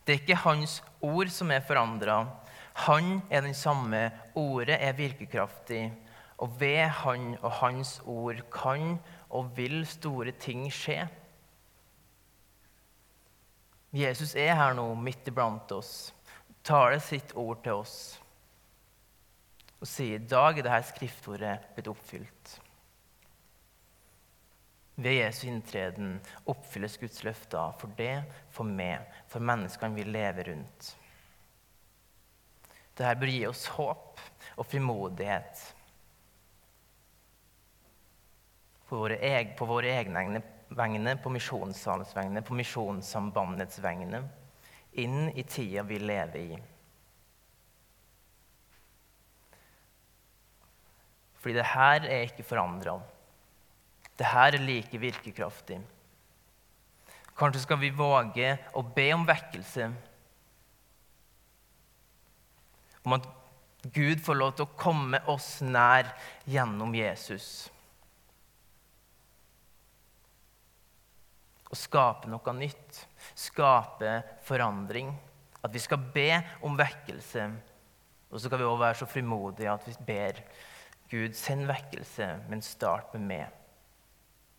Det 0.05 0.13
er 0.13 0.22
ikke 0.22 0.41
hans 0.44 0.79
ord 1.05 1.29
som 1.34 1.51
er 1.53 1.63
forandra. 1.65 2.24
Han 2.86 3.22
er 3.29 3.46
den 3.46 3.53
samme. 3.58 4.10
Ordet 4.36 4.77
er 4.82 4.98
virkekraftig. 4.98 5.84
Og 6.38 6.60
ved 6.60 6.89
han 7.01 7.38
og 7.41 7.51
hans 7.62 8.00
ord 8.05 8.41
kan 8.53 8.98
og 9.29 9.53
vil 9.58 9.86
store 9.88 10.34
ting 10.41 10.67
skje. 10.74 11.05
Jesus 13.96 14.36
er 14.36 14.58
her 14.58 14.75
nå, 14.75 14.89
midt 15.00 15.29
iblant 15.32 15.72
oss 15.72 16.14
taler 16.65 17.01
sitt 17.03 17.36
ord 17.38 17.62
til 17.63 17.81
oss 17.84 17.98
og 19.75 19.89
sier 19.89 20.17
i 20.17 20.27
dag 20.29 20.57
er 20.57 20.65
dette 20.65 20.88
skriftordet 20.89 21.55
blitt 21.75 21.89
oppfylt. 21.91 22.53
Ved 24.95 25.17
Jesu 25.19 25.43
inntreden 25.51 26.15
oppfylles 26.50 26.95
Guds 26.98 27.19
løfter 27.27 27.75
for 27.77 27.91
det, 27.98 28.24
for 28.55 28.65
meg, 28.65 29.03
for 29.29 29.43
menneskene 29.43 29.98
vi 29.98 30.07
lever 30.07 30.50
rundt. 30.53 30.88
Dette 32.95 33.12
bør 33.19 33.34
gi 33.34 33.41
oss 33.50 33.65
håp 33.75 34.24
og 34.55 34.69
frimodighet 34.72 35.65
på 38.88 39.01
våre, 39.67 39.91
egne 39.91 40.41
vegne, 40.69 41.17
på 41.19 41.34
misjonssalens 41.34 42.15
vegne, 42.15 42.41
på 42.45 42.55
Misjonssambandets 42.55 43.81
vegne 43.84 44.24
inn 45.01 45.29
i 45.35 45.43
tida 45.43 45.83
vi 45.83 45.99
lever 45.99 46.39
i. 46.39 46.61
Fordi 51.39 51.59
det 51.59 51.67
her 51.75 52.07
er 52.09 52.23
ikke 52.25 52.47
forandra. 52.47 52.95
Det 54.17 54.25
her 54.31 54.55
er 54.55 54.63
like 54.63 54.97
virkekraftig. 54.97 55.77
Kanskje 57.35 57.61
skal 57.65 57.77
vi 57.81 57.91
våge 57.93 58.55
å 58.73 58.81
be 58.95 59.09
om 59.13 59.25
vekkelse. 59.27 59.89
Om 63.05 63.17
at 63.19 63.27
Gud 63.93 64.23
får 64.25 64.39
lov 64.39 64.55
til 64.55 64.65
å 64.65 64.77
komme 64.79 65.19
oss 65.29 65.59
nær 65.61 66.09
gjennom 66.49 66.95
Jesus. 66.97 67.67
Og 71.69 71.77
skape 71.77 72.31
noe 72.31 72.57
nytt 72.57 73.03
skape 73.34 74.20
forandring. 74.46 75.13
At 75.63 75.74
vi 75.74 75.82
skal 75.82 76.01
be 76.13 76.29
om 76.62 76.77
vekkelse. 76.77 77.50
Og 78.29 78.39
så 78.39 78.48
skal 78.48 78.60
vi 78.60 78.67
også 78.67 78.84
være 78.84 79.00
så 79.01 79.10
frimodige 79.10 79.72
at 79.72 79.88
vi 79.88 79.96
ber 80.05 80.41
Gud, 81.10 81.34
send 81.38 81.67
vekkelse, 81.70 82.27
men 82.50 82.62
start 82.65 83.13
med 83.13 83.27
meg. 83.29 83.62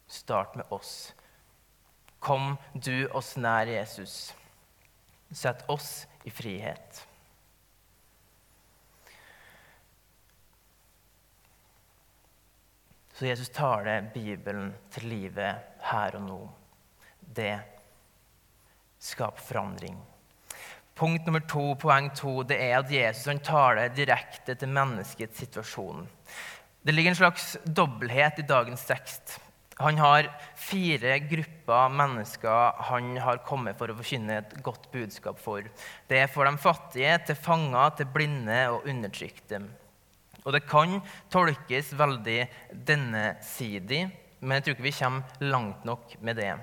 Start 0.07 0.55
med 0.57 0.71
oss. 0.71 1.13
Kom 2.23 2.55
du 2.73 3.09
oss 3.11 3.35
nær, 3.37 3.67
Jesus. 3.67 4.35
Sett 5.33 5.65
oss 5.71 6.07
i 6.25 6.31
frihet. 6.31 7.03
Så 13.17 13.27
Jesus 13.27 13.49
taler 13.49 14.11
Bibelen 14.15 14.75
til 14.93 15.09
livet 15.09 15.81
her 15.89 16.17
og 16.19 16.23
nå. 16.27 16.41
Det 17.21 17.55
skape 19.03 19.43
forandring. 19.43 19.97
Punkt 20.97 21.27
nummer 21.27 21.43
to, 21.45 21.75
poeng 21.77 22.09
to 22.17 22.41
det 22.49 22.57
er 22.57 22.79
at 22.79 22.93
Jesus 22.93 23.27
han 23.29 23.43
taler 23.45 23.93
direkte 23.93 24.55
til 24.57 24.71
menneskets 24.73 25.43
situasjon. 25.43 26.07
Det 26.87 26.95
ligger 26.95 27.13
en 27.13 27.19
slags 27.19 27.57
dobbelthet 27.65 28.39
i 28.41 28.47
dagens 28.49 28.87
tekst. 28.89 29.35
Han 29.77 29.99
har 30.01 30.31
fire 30.57 31.19
grupper 31.29 31.91
mennesker 31.93 32.79
han 32.89 33.11
har 33.21 33.43
kommet 33.45 33.77
for 33.77 33.93
å 33.93 33.97
forkynne 33.99 34.39
et 34.41 34.55
godt 34.65 34.87
budskap 34.93 35.41
for. 35.43 35.67
Det 36.09 36.23
er 36.23 36.31
for 36.33 36.49
de 36.49 36.57
fattige, 36.57 37.19
til 37.29 37.37
fanger, 37.37 37.91
til 37.99 38.09
blinde 38.15 38.61
og 38.73 38.89
undertrykte. 38.89 39.61
Og 40.47 40.55
det 40.55 40.63
kan 40.71 41.03
tolkes 41.29 41.91
veldig 41.99 42.39
dennesidig, 42.89 44.07
men 44.41 44.57
jeg 44.57 44.65
tror 44.65 44.77
ikke 44.77 44.89
vi 44.89 44.97
kommer 44.97 45.45
langt 45.53 45.85
nok 45.85 46.17
med 46.25 46.41
det. 46.41 46.55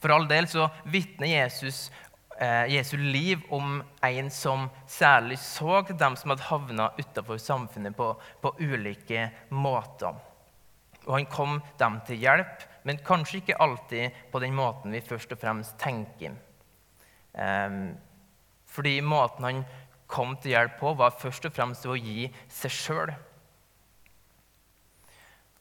For 0.00 0.12
all 0.14 0.26
del 0.30 0.48
så 0.50 0.68
vitner 0.84 1.30
Jesus 1.32 1.86
eh, 2.40 2.66
Jesu 2.74 2.96
liv 2.96 3.42
om 3.54 3.82
en 4.02 4.30
som 4.30 4.68
særlig 4.88 5.38
så 5.42 5.82
dem 5.88 6.16
som 6.16 6.32
hadde 6.32 6.48
havna 6.48 6.90
utafor 6.98 7.38
samfunnet 7.42 7.96
på, 7.96 8.12
på, 8.42 8.54
ulike 8.60 9.30
måter. 9.50 10.16
Og 11.06 11.12
han 11.14 11.28
kom 11.30 11.60
dem 11.78 12.00
til 12.06 12.22
hjelp, 12.24 12.64
men 12.86 13.02
kanskje 13.06 13.40
ikke 13.40 13.60
alltid 13.62 14.18
på 14.32 14.42
den 14.42 14.54
måten 14.56 14.94
vi 14.94 15.04
først 15.04 15.32
og 15.34 15.40
fremst 15.42 15.78
tenker. 15.82 16.34
Eh, 17.34 17.80
fordi 18.66 18.98
måten 19.00 19.46
han 19.46 19.64
kom 20.06 20.36
til 20.38 20.54
hjelp 20.54 20.78
på, 20.80 20.94
var 20.98 21.16
først 21.18 21.48
og 21.48 21.54
fremst 21.54 21.86
å 21.86 21.98
gi 21.98 22.28
seg 22.52 22.74
sjøl. 22.74 23.14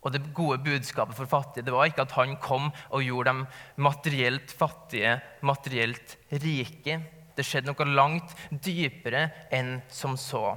Og 0.06 0.14
det 0.14 0.22
gode 0.38 0.60
budskapet 0.62 1.18
for 1.18 1.30
fattige 1.30 1.66
det 1.66 1.74
var 1.74 1.90
ikke 1.90 2.06
at 2.06 2.16
han 2.20 2.38
kom 2.42 2.70
og 2.70 3.04
gjorde 3.04 3.32
dem 3.32 3.44
materielt 3.82 4.54
fattige, 4.54 5.18
materielt 5.42 6.18
rike. 6.44 7.00
Det 7.36 7.44
skjedde 7.44 7.72
noe 7.72 7.90
langt 7.90 8.36
dypere 8.50 9.28
enn 9.54 9.80
som 9.92 10.14
så. 10.20 10.54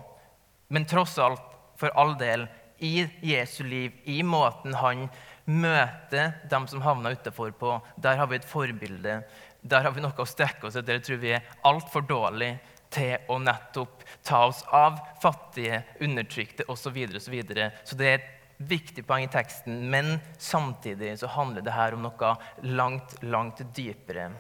Men 0.69 0.87
tross 0.87 1.17
alt, 1.23 1.45
for 1.81 1.95
all 1.97 2.13
del, 2.21 2.45
i 2.79 3.09
Jesu 3.25 3.65
liv, 3.67 3.95
i 4.05 4.21
måten 4.23 4.77
han 4.79 5.09
møter 5.49 6.37
dem 6.51 6.69
som 6.71 6.83
havna 6.85 7.11
utafor 7.17 7.51
på, 7.59 7.73
der 7.97 8.21
har 8.21 8.29
vi 8.31 8.39
et 8.39 8.47
forbilde. 8.47 9.23
Der 9.63 9.83
har 9.83 9.95
vi 9.95 10.05
noe 10.05 10.15
å 10.15 10.29
strekke 10.29 10.69
oss 10.69 10.77
etter. 10.79 10.99
Jeg 10.99 11.07
tror 11.09 11.23
vi 11.23 11.33
er 11.35 11.49
altfor 11.67 12.05
dårlige 12.07 12.59
til 12.95 13.17
å 13.29 13.39
nettopp 13.43 14.05
ta 14.25 14.45
oss 14.49 14.63
av 14.75 15.01
fattige, 15.23 15.83
undertrykte 16.05 16.69
osv. 16.69 16.89
Så, 16.89 16.93
videre, 16.95 17.19
og 17.19 17.25
så, 17.25 17.33
videre. 17.33 17.71
så 17.85 17.99
det 17.99 18.09
er 18.09 18.21
et 18.21 18.35
viktig 18.59 19.05
poeng 19.07 19.25
i 19.25 19.31
teksten, 19.33 19.87
men 19.91 20.19
samtidig 20.39 21.15
så 21.21 21.31
handler 21.31 21.63
det 21.63 21.75
her 21.77 21.95
om 21.95 22.05
noe 22.07 22.35
langt, 22.67 23.15
langt 23.23 23.63
dypere. 23.77 24.31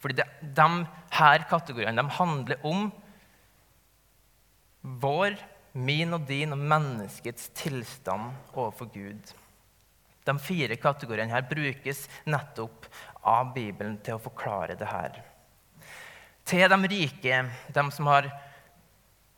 Fordi 0.00 0.20
det, 0.20 0.26
de 0.56 0.68
her 1.18 1.46
kategoriene 1.50 2.02
de 2.02 2.18
handler 2.18 2.66
om 2.66 2.88
vår, 4.80 5.36
min 5.72 6.16
og 6.16 6.24
din 6.26 6.54
og 6.54 6.58
menneskets 6.58 7.50
tilstand 7.54 8.32
overfor 8.56 8.90
Gud. 8.94 9.34
De 10.26 10.34
fire 10.42 10.76
kategoriene 10.80 11.32
her 11.32 11.46
brukes 11.48 12.06
nettopp 12.28 12.88
av 13.26 13.52
Bibelen 13.54 13.98
til 14.04 14.16
å 14.16 14.22
forklare 14.22 14.76
det 14.78 14.88
her. 14.90 15.20
Til 16.48 16.66
de 16.72 16.90
rike, 16.90 17.42
de 17.70 17.84
som 17.94 18.08
har 18.10 18.30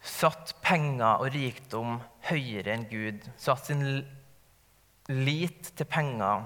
satt 0.02 0.56
penger 0.62 1.22
og 1.22 1.30
rikdom 1.34 2.00
høyere 2.26 2.74
enn 2.74 2.88
Gud, 2.90 3.22
satt 3.38 3.70
sin 3.70 3.84
lit 5.08 5.72
til 5.76 5.88
penger, 5.88 6.44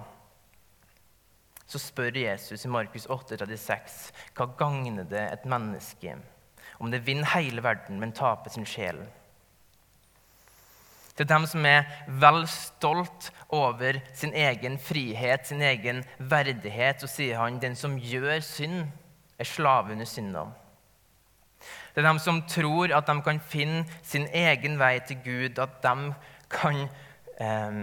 så 1.66 1.80
spør 1.82 2.14
Jesus 2.20 2.64
i 2.64 2.70
Markus 2.70 3.08
8,36 3.10 4.10
hva 4.36 4.46
gagner 4.58 5.06
det 5.08 5.24
et 5.32 5.46
menneske 5.50 6.14
om 6.78 6.92
det 6.92 7.02
vinner 7.06 7.32
hele 7.32 7.62
verden, 7.64 7.98
men 7.98 8.12
taper 8.14 8.52
sin 8.52 8.68
sjel? 8.68 9.00
Til 11.16 11.28
dem 11.28 11.46
som 11.48 11.64
er 11.64 11.86
vel 12.20 12.42
stolt 12.52 13.30
over 13.48 13.96
sin 14.14 14.34
egen 14.36 14.76
frihet, 14.78 15.46
sin 15.48 15.64
egen 15.64 16.02
verdighet, 16.18 17.00
så 17.00 17.08
sier 17.08 17.40
han 17.40 17.56
den 17.62 17.76
som 17.78 17.96
gjør 17.96 18.44
synd, 18.44 18.90
er 19.40 19.48
slave 19.48 19.96
under 19.96 20.08
synda. 20.08 20.44
Det 21.96 22.02
er 22.04 22.10
dem 22.10 22.18
som 22.20 22.42
tror 22.44 22.92
at 22.92 23.06
de 23.08 23.22
kan 23.24 23.38
finne 23.40 23.86
sin 24.04 24.26
egen 24.28 24.74
vei 24.76 24.98
til 25.08 25.16
Gud, 25.24 25.58
at 25.58 25.78
de 25.80 26.10
kan 26.52 26.82
eh, 27.40 27.78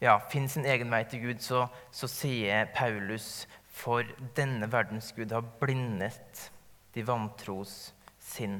ja, 0.00 0.18
finne 0.28 0.48
sin 0.52 0.66
egen 0.68 0.90
vei 0.92 1.06
til 1.08 1.22
Gud, 1.22 1.38
så, 1.40 1.62
så 1.88 2.08
sier 2.12 2.68
Paulus 2.76 3.46
for 3.64 4.04
denne 4.36 4.68
verdens 4.68 5.08
Gud 5.16 5.32
har 5.32 5.46
blindet 5.62 6.50
de 6.92 7.06
vantros 7.08 7.94
sinn. 8.20 8.58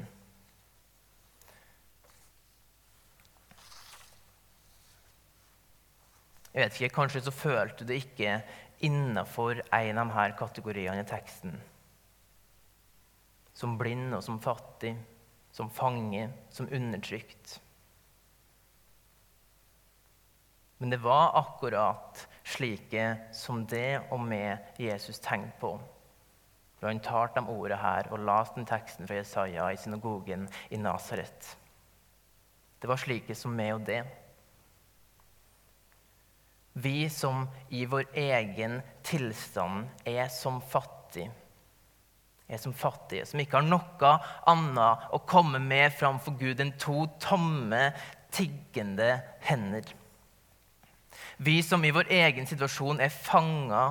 Jeg 6.55 6.65
vet 6.65 6.81
ikke, 6.81 6.95
Kanskje 6.95 7.21
så 7.29 7.37
følte 7.37 7.85
du 7.85 7.93
det 7.93 8.01
ikke 8.01 8.41
innafor 8.89 9.61
en 9.61 10.01
av 10.01 10.09
disse 10.17 10.39
kategoriene 10.41 11.05
i 11.05 11.11
teksten. 11.13 11.61
Som 13.61 13.77
blind 13.81 14.15
og 14.17 14.23
som 14.25 14.39
fattig, 14.41 14.95
som 15.53 15.69
fange, 15.69 16.31
som 16.49 16.69
undertrykt. 16.73 17.59
Men 20.81 20.91
det 20.95 21.03
var 21.05 21.37
akkurat 21.37 22.29
slike 22.43 23.17
som 23.37 23.67
det 23.69 24.01
og 24.09 24.23
med 24.25 24.81
Jesus 24.81 25.21
tenkte 25.21 25.59
på. 25.61 25.75
Da 26.81 26.89
han 26.89 27.03
talte 27.05 27.43
de 27.43 27.53
ordene 27.53 27.77
her 27.83 28.09
og 28.09 28.23
leste 28.25 28.57
den 28.57 28.69
teksten 28.69 29.09
fra 29.09 29.19
Jesaja 29.19 29.67
i 29.69 29.77
synagogen 29.77 30.47
i 30.73 30.79
Nasaret. 30.81 31.51
Det 32.81 32.89
var 32.89 33.03
slike 33.03 33.37
som 33.37 33.53
meg 33.53 33.75
og 33.75 33.85
det. 33.85 34.01
Vi 36.81 37.11
som 37.13 37.45
i 37.69 37.85
vår 37.85 38.09
egen 38.17 38.81
tilstand 39.05 39.91
er 40.09 40.33
som 40.33 40.63
fattige, 40.65 41.29
er 42.51 42.61
som 42.61 42.75
fattige, 42.75 43.27
som 43.27 43.41
ikke 43.41 43.61
har 43.61 43.67
noe 43.67 44.13
annet 44.51 45.09
å 45.15 45.23
komme 45.29 45.61
med 45.63 45.95
framfor 45.97 46.37
Gud 46.41 46.61
enn 46.63 46.75
to 46.81 47.05
tomme, 47.23 47.91
tiggende 48.35 49.13
hender. 49.47 49.87
Vi 51.41 51.61
som 51.65 51.85
i 51.85 51.93
vår 51.95 52.11
egen 52.13 52.47
situasjon 52.47 53.01
er 53.01 53.15
fanga 53.15 53.85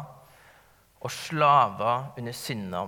og 0.99 1.11
slaver 1.11 2.11
under 2.19 2.35
synda. 2.35 2.87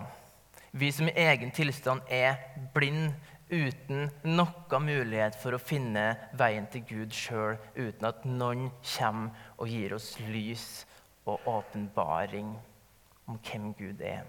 Vi 0.72 0.92
som 0.94 1.10
i 1.10 1.18
egen 1.20 1.52
tilstand 1.56 2.08
er 2.08 2.38
blind 2.76 3.12
uten 3.52 4.08
noen 4.24 4.86
mulighet 4.86 5.36
for 5.42 5.56
å 5.56 5.60
finne 5.60 6.14
veien 6.40 6.68
til 6.72 6.86
Gud 6.88 7.16
sjøl, 7.16 7.58
uten 7.76 8.08
at 8.08 8.24
noen 8.28 8.70
kommer 8.94 9.50
og 9.58 9.72
gir 9.72 9.96
oss 9.98 10.14
lys 10.24 10.68
og 11.28 11.44
åpenbaring 11.48 12.54
om 13.28 13.40
hvem 13.44 13.74
Gud 13.80 14.04
er. 14.04 14.24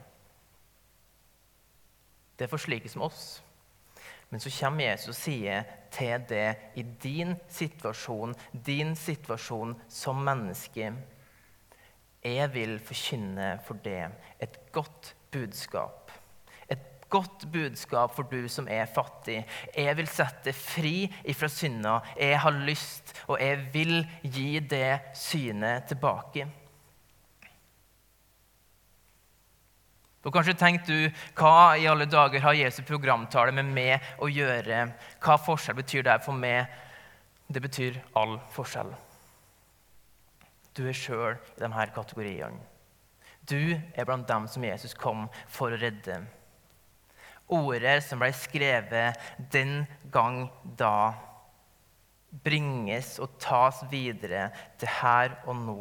Det 2.43 2.49
er 2.49 2.51
for 2.51 2.59
slike 2.59 2.91
som 2.91 3.05
oss. 3.07 3.39
Men 4.33 4.41
så 4.43 4.51
kommer 4.51 4.89
Jesus 4.89 5.13
og 5.13 5.15
sier 5.15 5.67
til 5.95 6.25
det 6.27 6.49
i 6.75 6.83
din 6.83 7.37
situasjon, 7.47 8.33
din 8.67 8.97
situasjon 8.99 9.77
som 9.87 10.19
menneske. 10.27 10.89
Jeg 12.27 12.49
vil 12.51 12.81
forkynne 12.83 13.53
for 13.63 13.79
det 13.85 14.09
et 14.43 14.59
godt 14.75 15.13
budskap. 15.31 16.11
Et 16.67 16.83
godt 17.07 17.47
budskap 17.55 18.17
for 18.17 18.27
du 18.27 18.49
som 18.51 18.67
er 18.67 18.91
fattig. 18.91 19.45
Jeg 19.77 19.95
vil 20.01 20.11
sette 20.11 20.57
fri 20.57 21.07
ifra 21.23 21.47
synda. 21.47 22.01
Jeg 22.19 22.43
har 22.43 22.59
lyst, 22.67 23.15
og 23.29 23.39
jeg 23.39 23.69
vil 23.71 24.01
gi 24.27 24.59
det 24.67 25.15
synet 25.15 25.87
tilbake. 25.95 26.49
Og 30.23 30.31
Kanskje 30.35 30.55
tenkte 30.55 30.95
du 30.95 31.23
hva 31.39 31.75
i 31.75 31.89
alle 31.91 32.07
dager 32.07 32.45
har 32.45 32.55
Jesu 32.55 32.83
programtale 32.87 33.55
med 33.55 33.71
meg 33.75 34.13
å 34.23 34.29
gjøre? 34.31 34.85
Hva 35.23 35.39
forskjell 35.41 35.81
betyr 35.81 36.07
det 36.07 36.21
for 36.23 36.39
meg? 36.39 36.71
Det 37.51 37.63
betyr 37.63 37.99
all 38.19 38.37
forskjell. 38.55 38.93
Du 40.73 40.87
er 40.87 40.97
sjøl 40.97 41.35
i 41.35 41.59
disse 41.59 41.89
kategoriene. 41.97 42.63
Du 43.43 43.75
er 43.75 44.07
blant 44.07 44.29
dem 44.29 44.47
som 44.49 44.63
Jesus 44.65 44.95
kom 44.95 45.27
for 45.51 45.75
å 45.75 45.81
redde. 45.81 46.21
Ordet 47.53 47.99
som 48.07 48.23
ble 48.23 48.31
skrevet 48.37 49.19
den 49.53 49.83
gang 50.15 50.47
da, 50.79 51.13
bringes 52.47 53.19
og 53.21 53.35
tas 53.43 53.83
videre 53.91 54.47
til 54.81 54.89
her 55.03 55.35
og 55.43 55.59
nå. 55.59 55.81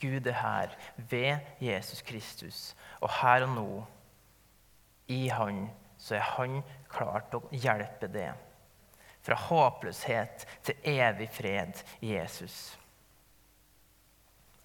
Gud 0.00 0.26
er 0.26 0.38
her 0.40 0.76
ved 0.96 1.38
Jesus 1.60 2.02
Kristus. 2.02 2.74
Og 3.00 3.10
her 3.20 3.46
og 3.46 3.54
nå, 3.54 3.70
i 5.10 5.28
Han, 5.28 5.68
så 5.98 6.14
er 6.16 6.26
Han 6.36 6.60
klar 6.88 7.26
til 7.30 7.40
å 7.40 7.62
hjelpe 7.64 8.08
det. 8.12 8.30
Fra 9.20 9.36
håpløshet 9.36 10.46
til 10.64 10.86
evig 10.88 11.28
fred 11.34 11.82
i 12.00 12.14
Jesus. 12.14 12.78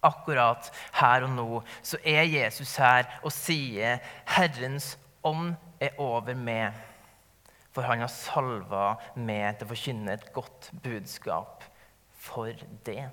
Akkurat 0.06 0.70
her 1.00 1.26
og 1.26 1.32
nå 1.34 1.60
så 1.82 1.98
er 2.04 2.28
Jesus 2.30 2.76
her 2.78 3.08
og 3.22 3.32
sier 3.34 3.98
'Herrens 4.24 4.94
ånd 5.24 5.56
er 5.80 5.98
over 5.98 6.34
meg', 6.34 6.72
for 7.72 7.82
han 7.82 8.00
har 8.00 8.12
salva 8.12 8.96
meg 9.16 9.58
til 9.58 9.66
å 9.66 9.72
forkynne 9.74 10.12
et 10.12 10.32
godt 10.32 10.70
budskap 10.82 11.64
for 12.16 12.52
det 12.86 13.10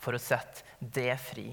for 0.00 0.16
å 0.16 0.22
sette 0.22 0.64
det 0.80 1.12
fri. 1.20 1.50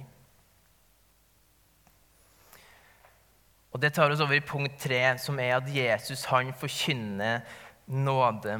Og 3.75 3.81
Det 3.83 3.91
tar 3.93 4.09
oss 4.09 4.23
over 4.23 4.39
i 4.39 4.41
punkt 4.41 4.79
tre, 4.81 5.01
som 5.21 5.37
er 5.43 5.57
at 5.59 5.67
Jesus 5.69 6.23
han 6.31 6.53
forkynner 6.57 7.43
nåde. 7.85 8.55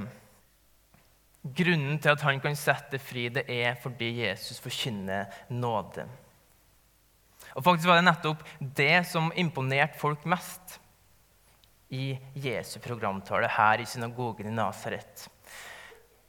Grunnen 1.58 1.98
til 1.98 2.12
at 2.12 2.26
han 2.28 2.42
kan 2.44 2.58
sette 2.60 3.00
fri, 3.00 3.30
det 3.34 3.48
er 3.50 3.80
fordi 3.82 4.12
Jesus 4.20 4.60
forkynner 4.62 5.32
nåde. 5.50 6.06
Og 7.56 7.64
faktisk 7.66 7.90
var 7.90 7.98
det 7.98 8.10
nettopp 8.10 8.44
det 8.60 9.08
som 9.10 9.32
imponerte 9.34 9.98
folk 9.98 10.28
mest 10.30 10.78
i 11.90 12.12
Jesu 12.36 12.78
programtale 12.84 13.50
her 13.50 13.82
i 13.82 13.88
synagogen 13.90 14.52
i 14.52 14.54
Nasaret. 14.54 15.26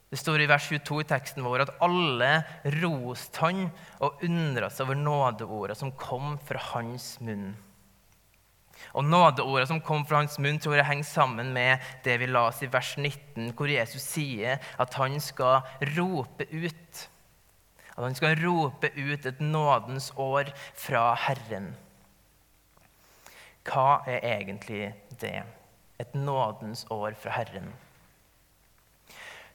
Det 0.08 0.16
står 0.16 0.40
i 0.40 0.48
vers 0.48 0.64
22 0.70 1.02
i 1.02 1.06
teksten 1.08 1.44
vår 1.44 1.66
at 1.66 1.74
alle 1.84 2.30
roste 2.78 3.42
han 3.44 3.66
og 4.00 4.22
undra 4.24 4.70
seg 4.72 4.86
over 4.86 5.00
nådeordet 5.02 5.76
som 5.76 5.92
kom 6.00 6.38
fra 6.48 6.62
hans 6.70 7.16
munn. 7.20 7.50
Og 8.96 9.04
Nådeordet 9.04 9.68
som 9.68 9.80
kom 9.84 10.04
fra 10.06 10.22
hans 10.22 10.38
munn, 10.40 10.60
tror 10.62 10.78
jeg 10.78 10.86
henger 10.88 11.08
sammen 11.08 11.52
med 11.52 11.84
det 12.04 12.16
vi 12.22 12.28
la 12.30 12.46
oss 12.48 12.62
i 12.62 12.70
vers 12.72 12.94
19, 12.96 13.52
hvor 13.58 13.68
Jesus 13.68 14.06
sier 14.06 14.62
at 14.80 14.96
han 14.96 15.18
skal 15.20 15.66
rope 15.98 16.46
ut. 16.52 17.02
At 17.96 18.04
han 18.04 18.16
skal 18.16 18.38
rope 18.40 18.92
ut 18.94 19.26
et 19.26 19.42
nådens 19.42 20.12
år 20.16 20.52
fra 20.78 21.10
Herren. 21.26 21.72
Hva 23.68 24.00
er 24.08 24.24
egentlig 24.24 24.94
det? 25.20 25.42
Et 25.98 26.14
nådens 26.14 26.86
år 26.94 27.18
fra 27.18 27.34
Herren. 27.34 27.74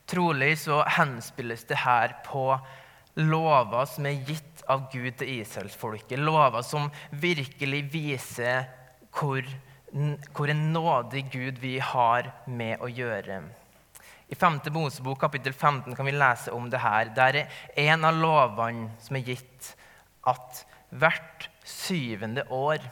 Trolig 0.06 0.58
så 0.60 0.82
henspilles 0.96 1.64
det 1.68 1.80
her 1.80 2.18
på 2.26 2.48
lover 3.16 3.86
som 3.88 4.06
er 4.08 4.24
gitt 4.26 4.64
av 4.70 4.88
Gud 4.92 5.16
til 5.20 5.40
israelsfolket. 5.40 6.18
Lover 6.20 6.64
som 6.66 6.90
virkelig 7.10 7.82
viser 7.92 8.66
hvor, 9.14 9.46
hvor 10.34 10.50
en 10.50 10.64
nådig 10.74 11.24
Gud 11.32 11.60
vi 11.62 11.78
har 11.78 12.32
med 12.46 12.82
å 12.82 12.90
gjøre. 12.90 13.40
I 14.28 14.36
5. 14.36 14.60
Mosebok 14.74 15.20
kapittel 15.20 15.52
15 15.52 15.94
kan 15.94 16.08
vi 16.08 16.14
lese 16.16 16.52
om 16.52 16.68
det 16.72 16.80
her. 16.82 17.12
Der 17.16 17.40
er 17.44 17.58
en 17.86 18.04
av 18.08 18.16
lovene 18.18 18.90
som 19.04 19.18
er 19.18 19.26
gitt, 19.28 19.74
at 20.26 20.64
hvert 20.90 21.48
syvende 21.64 22.46
år 22.52 22.82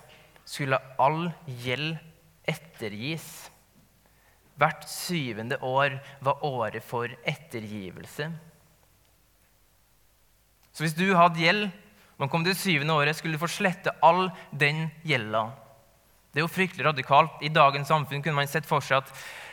skulle 0.45 0.81
all 1.01 1.31
gjeld 1.65 1.97
ettergis. 2.49 3.52
Hvert 4.61 4.85
syvende 4.89 5.59
år 5.65 5.99
var 6.21 6.45
året 6.45 6.85
for 6.85 7.13
ettergivelse. 7.25 8.31
Så 10.73 10.85
hvis 10.85 10.97
du 10.97 11.09
hadde 11.17 11.41
gjeld, 11.41 11.69
man 12.21 12.31
kom 12.33 12.45
til 12.45 12.57
syvende 12.57 12.95
året, 12.97 13.17
skulle 13.17 13.37
du 13.37 13.43
få 13.43 13.51
slette 13.51 13.93
all 14.05 14.29
den 14.53 14.87
gjelda. 15.05 15.49
Det 16.33 16.41
er 16.41 16.47
jo 16.47 16.53
fryktelig 16.53 16.87
radikalt. 16.87 17.41
I 17.45 17.53
dagens 17.53 17.91
samfunn 17.93 18.23
kunne 18.25 18.39
man 18.39 18.49
sett 18.49 18.69
for 18.69 18.85
seg 18.85 19.03
at 19.03 19.11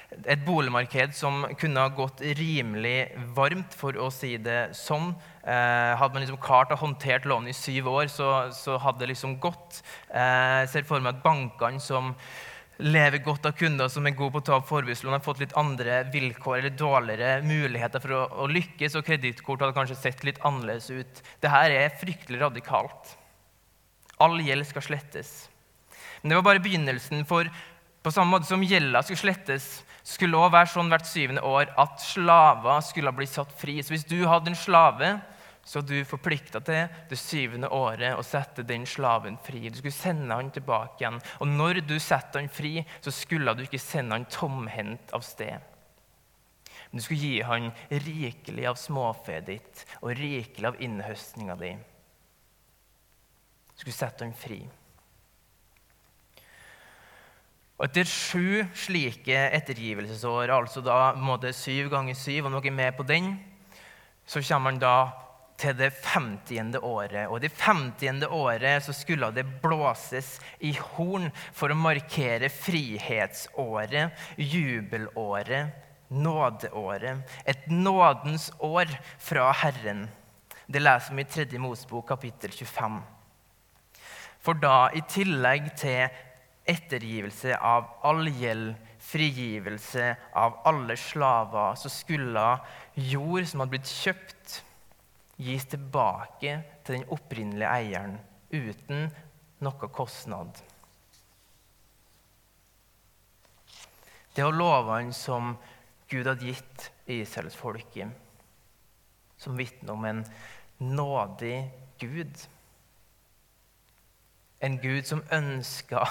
et 0.10 0.42
boligmarked 0.42 1.14
som 1.14 1.44
kunne 1.60 1.84
ha 1.84 1.92
gått 1.94 2.24
rimelig 2.40 3.12
varmt, 3.36 3.76
for 3.78 3.98
å 4.02 4.08
si 4.14 4.32
det 4.42 4.72
sånn. 4.78 5.12
Eh, 5.44 5.92
hadde 6.00 6.16
man 6.16 6.24
liksom 6.24 6.40
klart 6.42 6.74
å 6.74 6.80
håndtert 6.82 7.28
lånet 7.30 7.54
i 7.54 7.58
syv 7.58 7.92
år, 7.92 8.08
så, 8.10 8.50
så 8.56 8.80
hadde 8.82 9.04
det 9.04 9.12
liksom 9.12 9.38
gått. 9.44 9.84
Eh, 10.10 10.64
jeg 10.64 10.72
ser 10.74 10.88
for 10.90 11.04
meg 11.04 11.18
at 11.18 11.26
bankene 11.26 11.84
som 11.84 12.16
lever 12.80 13.20
godt 13.24 13.50
av 13.50 13.56
kunder 13.60 13.90
som 13.92 14.08
er 14.08 14.16
gode 14.16 14.32
på 14.38 14.42
å 14.42 14.46
ta 14.48 14.58
opp 14.60 14.70
forbrukslån, 14.70 15.18
har 15.18 15.24
fått 15.24 15.42
litt 15.44 15.56
andre 15.60 16.02
vilkår 16.14 16.62
eller 16.62 16.76
dårligere 16.80 17.42
muligheter 17.44 18.04
for 18.04 18.16
å, 18.16 18.22
å 18.44 18.48
lykkes, 18.52 18.96
og 18.96 19.06
kredittkort 19.08 19.66
hadde 19.66 19.76
kanskje 19.76 20.00
sett 20.00 20.24
litt 20.28 20.40
annerledes 20.48 20.88
ut. 20.92 21.22
Dette 21.44 21.64
er 21.68 21.98
fryktelig 22.00 22.40
radikalt. 22.42 23.16
All 24.24 24.40
gjeld 24.44 24.68
skal 24.70 24.86
slettes. 24.86 25.34
Men 26.22 26.32
det 26.32 26.40
var 26.40 26.48
bare 26.50 26.64
begynnelsen, 26.64 27.26
for 27.28 27.52
på 28.04 28.14
samme 28.16 28.38
måte 28.38 28.48
som 28.48 28.64
gjelda 28.64 29.04
skulle 29.04 29.26
slettes, 29.26 29.68
skulle 30.08 30.34
det 30.34 30.40
også 30.40 30.56
være 30.56 30.72
sånn 30.72 30.94
hvert 30.94 31.08
syvende 31.08 31.44
år 31.46 31.74
at 31.80 32.00
slaver 32.02 32.80
skulle 32.88 33.14
bli 33.16 33.28
satt 33.30 33.52
fri. 33.60 33.78
Så 33.84 33.94
hvis 33.94 34.08
du 34.08 34.22
hadde 34.24 34.54
en 34.54 34.60
slave, 34.60 35.18
så 35.70 35.84
du 35.86 36.00
forplikta 36.08 36.58
til 36.66 36.88
det 37.12 37.18
syvende 37.22 37.68
året 37.70 38.18
å 38.18 38.24
sette 38.26 38.64
den 38.66 38.88
slaven 38.90 39.36
fri. 39.46 39.68
Du 39.70 39.76
skulle 39.78 39.94
sende 39.94 40.34
han 40.34 40.50
tilbake 40.50 41.04
igjen. 41.04 41.20
Og 41.46 41.52
når 41.52 41.84
du 41.86 41.94
setter 42.02 42.42
han 42.42 42.50
fri, 42.50 42.80
så 43.06 43.14
skulle 43.14 43.54
du 43.54 43.62
ikke 43.68 43.82
sende 43.82 44.18
han 44.18 44.26
tomhendt 44.34 45.14
av 45.14 45.22
sted. 45.28 45.62
Men 46.90 46.98
du 46.98 47.06
skulle 47.06 47.22
gi 47.22 47.44
han 47.46 47.70
rikelig 47.92 48.66
av 48.66 48.82
småfe 48.82 49.38
ditt 49.46 49.86
og 50.00 50.18
rikelig 50.18 50.72
av 50.72 50.82
innhøstninga 50.82 51.60
di. 51.62 51.72
Du 53.70 53.86
skulle 53.86 54.00
sette 54.00 54.26
han 54.26 54.34
fri. 54.34 54.64
Og 57.78 57.86
Etter 57.92 58.10
sju 58.10 58.66
slike 58.74 59.46
ettergivelsesår, 59.62 60.50
altså 60.50 60.82
da 60.82 61.14
måte 61.14 61.54
syv 61.54 61.94
ganger 61.94 62.18
syv, 62.18 62.50
og 62.50 62.58
noe 62.58 62.74
mer 62.74 62.98
på 62.98 63.06
den, 63.06 63.36
så 64.26 64.42
kommer 64.42 64.74
han 64.74 64.82
da 64.82 64.98
til 65.60 65.76
det 65.78 65.92
femtiende 65.94 66.80
året. 66.86 67.28
Og 67.28 67.42
det 67.44 67.52
femtiende 67.52 68.30
året 68.32 68.84
så 68.86 68.96
skulle 68.96 69.32
det 69.36 69.46
blåses 69.64 70.38
i 70.66 70.72
horn 70.78 71.30
for 71.54 71.72
å 71.72 71.78
markere 71.78 72.50
frihetsåret, 72.54 74.16
jubelåret, 74.38 75.76
nådeåret. 76.10 77.22
Et 77.46 77.68
nådens 77.68 78.50
år 78.60 78.90
fra 79.20 79.52
Herren. 79.52 80.08
Det 80.70 80.82
leser 80.82 81.16
vi 81.18 81.26
i 81.26 81.30
3. 81.30 81.62
Mosebok, 81.62 82.08
kapittel 82.12 82.54
25. 82.54 83.00
For 84.40 84.56
da, 84.56 84.90
i 84.96 85.02
tillegg 85.10 85.74
til 85.78 86.08
ettergivelse 86.70 87.58
av 87.58 87.90
all 88.06 88.30
gjeld, 88.30 88.76
frigivelse 89.10 90.12
av 90.38 90.60
alle 90.70 90.96
slaver, 91.00 91.76
så 91.80 91.90
skulle 91.92 92.46
jord 93.10 93.48
som 93.50 93.64
hadde 93.64 93.74
blitt 93.74 93.90
kjøpt, 93.90 94.60
gis 95.40 95.66
tilbake 95.72 96.58
til 96.84 97.00
den 97.00 97.08
opprinnelige 97.16 97.72
eieren 97.72 98.18
uten 98.52 99.08
noe 99.64 99.90
kostnad. 99.96 100.60
Det 104.36 104.46
var 104.46 104.56
lovene 104.56 105.16
som 105.16 105.56
Gud 106.10 106.28
hadde 106.28 106.48
gitt 106.48 106.90
Israelsfolket, 107.10 108.12
som 109.38 109.58
vitner 109.58 109.94
om 109.94 110.06
en 110.06 110.24
nådig 110.80 111.58
Gud. 112.00 112.48
En 114.60 114.78
Gud 114.82 115.08
som 115.08 115.24
ønska 115.32 116.04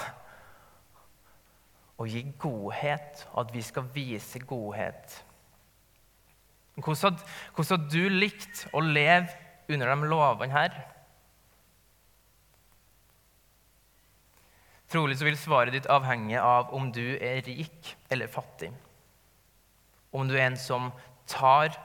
å 1.99 2.07
gi 2.07 2.23
godhet, 2.39 3.25
at 3.37 3.51
vi 3.53 3.63
skal 3.65 3.89
vise 3.93 4.39
godhet. 4.47 5.17
Hvordan 6.83 7.19
hadde 7.57 7.89
du 7.91 8.09
likt 8.09 8.65
å 8.73 8.81
leve 8.83 9.33
under 9.69 9.91
de 9.91 10.09
lovene 10.09 10.53
her? 10.53 10.77
Trolig 14.89 15.19
så 15.19 15.27
vil 15.27 15.37
svaret 15.37 15.75
ditt 15.75 15.89
avhenge 15.91 16.39
av 16.41 16.71
om 16.73 16.87
du 16.93 17.13
er 17.21 17.43
rik 17.45 17.93
eller 18.09 18.31
fattig. 18.31 18.71
Om 20.09 20.25
du 20.29 20.33
er 20.33 20.47
en 20.47 20.57
som 20.57 20.89
tar 21.29 21.75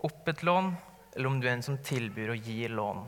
opp 0.00 0.30
et 0.30 0.42
lån, 0.46 0.72
eller 1.12 1.28
om 1.28 1.40
du 1.40 1.48
er 1.48 1.58
en 1.58 1.66
som 1.66 1.76
tilbyr 1.84 2.32
å 2.32 2.38
gi 2.38 2.62
lån. 2.72 3.02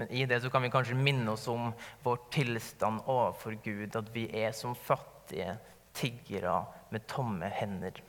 Men 0.00 0.10
i 0.10 0.24
det 0.26 0.40
så 0.42 0.50
kan 0.50 0.64
vi 0.64 0.72
kanskje 0.74 0.98
minne 0.98 1.36
oss 1.36 1.46
om 1.52 1.68
vår 2.02 2.18
tilstand 2.34 3.04
overfor 3.06 3.54
Gud, 3.62 3.94
at 3.94 4.10
vi 4.14 4.26
er 4.34 4.50
som 4.56 4.74
fattige 4.74 5.54
tiggere 5.94 6.64
med 6.90 7.06
tomme 7.06 7.46
hender. 7.46 8.00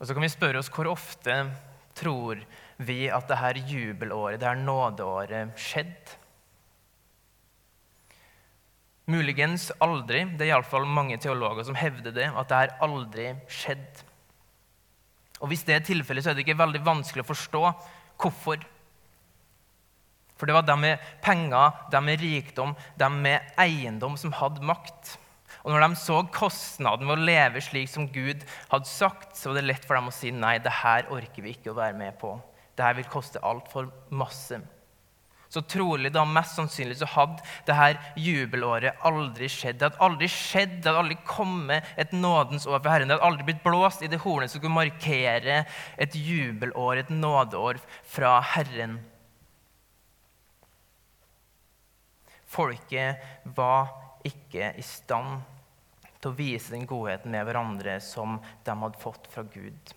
Og 0.00 0.08
så 0.08 0.16
kan 0.16 0.24
vi 0.24 0.32
spørre 0.32 0.62
oss 0.62 0.72
hvor 0.72 0.88
ofte 0.88 1.34
tror 1.98 2.40
vi 2.80 3.04
at 3.12 3.28
dette 3.28 3.66
jubelåret, 3.68 4.40
dette 4.40 4.64
nådeåret, 4.64 5.52
skjedde? 5.60 6.16
Muligens 9.10 9.68
aldri. 9.82 10.22
Det 10.38 10.46
er 10.46 10.54
iallfall 10.54 10.86
mange 10.86 11.18
teologer 11.20 11.66
som 11.66 11.76
hevder 11.76 12.14
det, 12.14 12.28
at 12.30 12.48
det 12.48 12.60
her 12.62 12.76
aldri 12.86 13.32
skjedde. 13.50 14.06
Og 15.40 15.48
Hvis 15.48 15.64
det 15.64 15.74
er 15.74 15.84
tilfellet, 15.84 16.24
så 16.24 16.30
er 16.30 16.36
det 16.36 16.44
ikke 16.44 16.60
veldig 16.60 16.82
vanskelig 16.84 17.24
å 17.24 17.30
forstå 17.30 17.62
hvorfor. 18.20 18.60
For 20.36 20.48
det 20.48 20.56
var 20.56 20.64
de 20.68 20.76
med 20.80 21.00
penger, 21.24 21.72
de 21.92 22.00
med 22.04 22.20
rikdom, 22.20 22.74
de 22.96 23.08
med 23.12 23.52
eiendom 23.60 24.16
som 24.20 24.32
hadde 24.36 24.64
makt. 24.64 25.16
Og 25.64 25.72
når 25.72 25.84
de 25.84 26.00
så 26.00 26.22
kostnaden 26.32 27.08
ved 27.08 27.18
å 27.18 27.28
leve 27.28 27.62
slik 27.64 27.90
som 27.92 28.08
Gud 28.12 28.44
hadde 28.72 28.88
sagt, 28.88 29.36
så 29.36 29.50
var 29.50 29.60
det 29.60 29.68
lett 29.68 29.86
for 29.86 29.98
dem 29.98 30.08
å 30.08 30.14
si 30.14 30.32
nei, 30.32 30.56
det 30.62 30.72
her 30.82 31.08
orker 31.12 31.44
vi 31.44 31.54
ikke 31.56 31.74
å 31.74 31.78
være 31.80 31.98
med 32.00 32.16
på. 32.20 32.34
Det 32.76 32.86
her 32.86 32.96
vil 32.96 33.10
koste 33.12 33.42
altfor 33.44 33.90
masse 34.08 34.60
så 35.50 35.62
trolig 35.66 36.12
da 36.14 36.22
mest 36.28 36.54
sannsynlig 36.54 37.00
så 37.00 37.08
hadde 37.10 37.42
dette 37.66 38.20
jubelåret 38.22 39.00
aldri 39.06 39.48
skjedd. 39.50 39.80
Det 39.80 39.88
hadde 39.88 40.04
aldri 40.06 40.28
skjedd, 40.30 40.76
det 40.78 40.86
hadde 40.86 41.00
aldri 41.02 41.16
kommet 41.26 41.88
et 41.98 42.12
nådens 42.14 42.68
år 42.70 42.78
for 42.78 42.90
Herren. 42.92 43.10
Det 43.10 43.16
hadde 43.16 43.30
aldri 43.32 43.46
blitt 43.48 43.64
blåst 43.64 44.04
i 44.06 44.10
det 44.10 44.20
hornet 44.22 44.52
som 44.52 44.62
skulle 44.62 44.76
markere 44.76 45.64
et 45.98 46.14
jubelår, 46.14 47.02
et 47.02 47.10
nådeår 47.10 47.80
fra 48.12 48.36
Herren. 48.52 49.00
Folket 52.50 53.18
var 53.58 53.90
ikke 54.26 54.72
i 54.78 54.84
stand 54.84 55.40
til 56.20 56.30
å 56.30 56.36
vise 56.36 56.74
den 56.74 56.86
godheten 56.88 57.32
med 57.32 57.46
hverandre 57.48 57.96
som 58.04 58.38
de 58.64 58.76
hadde 58.82 59.00
fått 59.00 59.28
fra 59.32 59.44
Gud. 59.48 59.94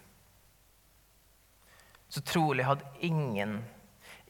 Så 2.13 2.21
trolig 2.21 2.65
hadde 2.67 2.87
ingen 3.03 3.61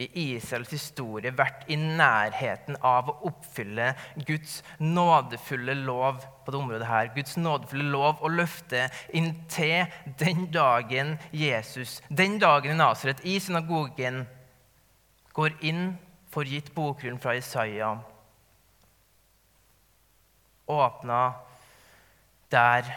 i 0.02 0.08
Israels 0.34 0.72
historie 0.74 1.32
vært 1.38 1.68
i 1.72 1.76
nærheten 1.78 2.80
av 2.82 3.12
å 3.12 3.18
oppfylle 3.30 3.92
Guds 4.26 4.62
nådefulle 4.82 5.76
lov 5.84 6.24
på 6.46 6.54
det 6.54 6.60
området 6.60 6.88
her. 6.90 7.12
Guds 7.16 7.36
nådefulle 7.38 7.92
lov 7.94 8.24
og 8.24 8.38
løfte 8.40 8.88
inntil 9.14 9.86
den 10.20 10.48
dagen 10.54 11.18
Jesus, 11.32 12.00
den 12.10 12.40
dagen 12.42 12.74
i 12.74 12.80
Nasaret, 12.80 13.22
i 13.22 13.38
synagogen, 13.44 14.24
går 15.34 15.60
inn 15.62 15.86
for 16.34 16.50
gitt 16.50 16.74
bokrullen 16.74 17.22
fra 17.22 17.38
Isaiah. 17.38 18.02
Åpna 20.66 21.34
der 22.50 22.88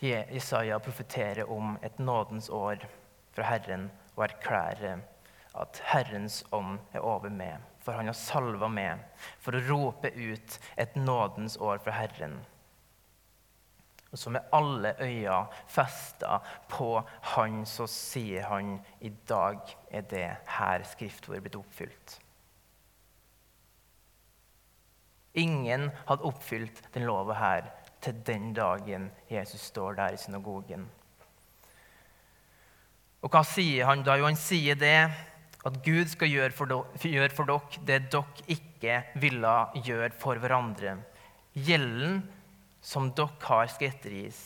Isaiah 0.00 0.78
profeterer 0.78 1.50
om 1.50 1.78
et 1.82 1.98
nådens 1.98 2.48
år 2.48 2.84
fra 3.32 3.42
Herren 3.42 3.90
og 4.16 4.24
erklærer 4.26 5.00
at 5.58 5.80
Herrens 5.90 6.44
ånd 6.52 6.78
er 6.92 7.00
over 7.00 7.30
med, 7.30 7.56
for 7.82 7.92
han 7.92 8.06
har 8.06 8.16
salva 8.18 8.68
med, 8.68 9.00
for 9.40 9.56
å 9.56 9.64
rope 9.70 10.10
ut 10.14 10.58
et 10.76 10.96
nådens 10.96 11.56
år 11.56 11.80
fra 11.82 11.96
Herren. 11.96 12.38
Og 14.12 14.18
så 14.18 14.30
med 14.32 14.46
alle 14.52 14.94
øyne 15.00 15.40
festa 15.68 16.38
på 16.70 16.92
han, 17.34 17.64
så 17.66 17.86
sier 17.90 18.46
han 18.48 18.78
i 19.00 19.10
dag 19.28 19.60
er 19.90 20.06
det 20.08 20.28
her 20.58 20.86
skriftordet 20.88 21.42
blitt 21.44 21.58
oppfylt. 21.58 22.18
Ingen 25.38 25.88
hadde 26.08 26.26
oppfylt 26.26 26.82
den 26.94 27.06
lova 27.08 27.36
her 27.38 27.68
til 28.04 28.18
den 28.26 28.52
dagen 28.56 29.08
Jesus 29.30 29.68
står 29.70 29.98
der 29.98 30.14
i 30.14 30.20
synagogen. 30.20 30.86
Og 33.22 33.32
hva 33.34 33.42
sier 33.46 33.88
han 33.88 34.04
da? 34.06 34.14
Jo, 34.18 34.28
han 34.28 34.38
sier 34.38 34.78
det 34.78 34.98
at 35.66 35.78
Gud 35.84 36.06
skal 36.10 36.30
gjøre 36.30 36.54
for, 36.54 36.70
dere, 36.70 37.30
for 37.34 37.50
dere 37.50 37.84
det 37.86 38.00
dere 38.12 38.46
ikke 38.54 39.00
ville 39.18 39.54
gjøre 39.82 40.12
for 40.20 40.38
hverandre. 40.38 40.94
Gjelden 41.58 42.22
som 42.84 43.10
dere 43.18 43.42
har, 43.48 43.66
skal 43.72 43.90
ettergis. 43.90 44.42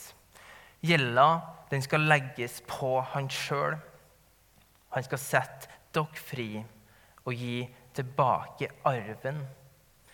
Gjelda 0.83 1.27
den 1.71 1.85
skal 1.85 2.09
legges 2.09 2.59
på 2.67 2.97
han 3.13 3.29
sjøl. 3.31 3.77
Han 4.93 5.05
skal 5.05 5.21
sette 5.21 5.69
dere 5.93 6.25
fri 6.25 6.49
og 7.23 7.37
gi 7.37 7.61
tilbake 7.95 8.71
arven 8.89 9.39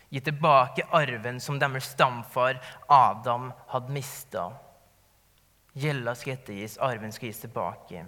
Gi 0.10 0.22
tilbake 0.26 0.88
arven 0.96 1.38
som 1.40 1.60
deres 1.62 1.92
stamfar 1.94 2.58
Adam 2.90 3.52
hadde 3.70 3.94
mista. 3.94 4.48
Gjelda 5.78 6.16
skal 6.18 6.34
ettergis, 6.34 6.80
arven 6.82 7.14
skal 7.14 7.30
gis 7.30 7.44
tilbake. 7.44 8.06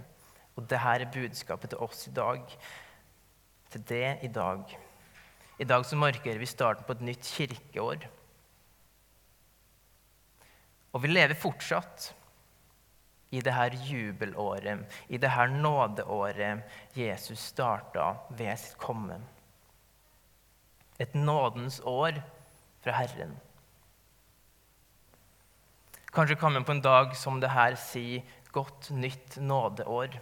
Og 0.57 0.65
dette 0.65 0.95
er 0.95 1.11
budskapet 1.13 1.71
til 1.73 1.83
oss 1.85 2.07
i 2.09 2.15
dag. 2.15 2.55
Til 3.71 3.83
det 3.87 4.07
i 4.25 4.31
dag. 4.33 4.73
I 5.61 5.67
dag 5.69 5.85
så 5.85 5.99
markerer 5.99 6.41
vi 6.41 6.49
starten 6.49 6.87
på 6.87 6.97
et 6.97 7.05
nytt 7.05 7.27
kirkeår. 7.37 8.07
Og 10.91 11.03
vi 11.03 11.11
lever 11.11 11.37
fortsatt 11.37 12.09
i 13.31 13.39
dette 13.39 13.77
jubelåret, 13.87 14.81
i 15.07 15.19
dette 15.21 15.45
nådeåret 15.53 16.97
Jesus 16.97 17.45
starta 17.53 18.09
ved 18.35 18.57
sitt 18.59 18.75
komme. 18.81 19.21
Et 21.01 21.13
nådens 21.17 21.79
år 21.81 22.19
fra 22.83 22.93
Herren. 22.99 23.33
Kanskje 26.11 26.35
kan 26.35 26.53
man 26.53 26.67
på 26.67 26.75
en 26.75 26.83
dag 26.83 27.15
som 27.15 27.39
det 27.39 27.49
her 27.49 27.75
si 27.75 28.23
'godt 28.51 28.91
nytt 28.91 29.37
nådeår'. 29.37 30.19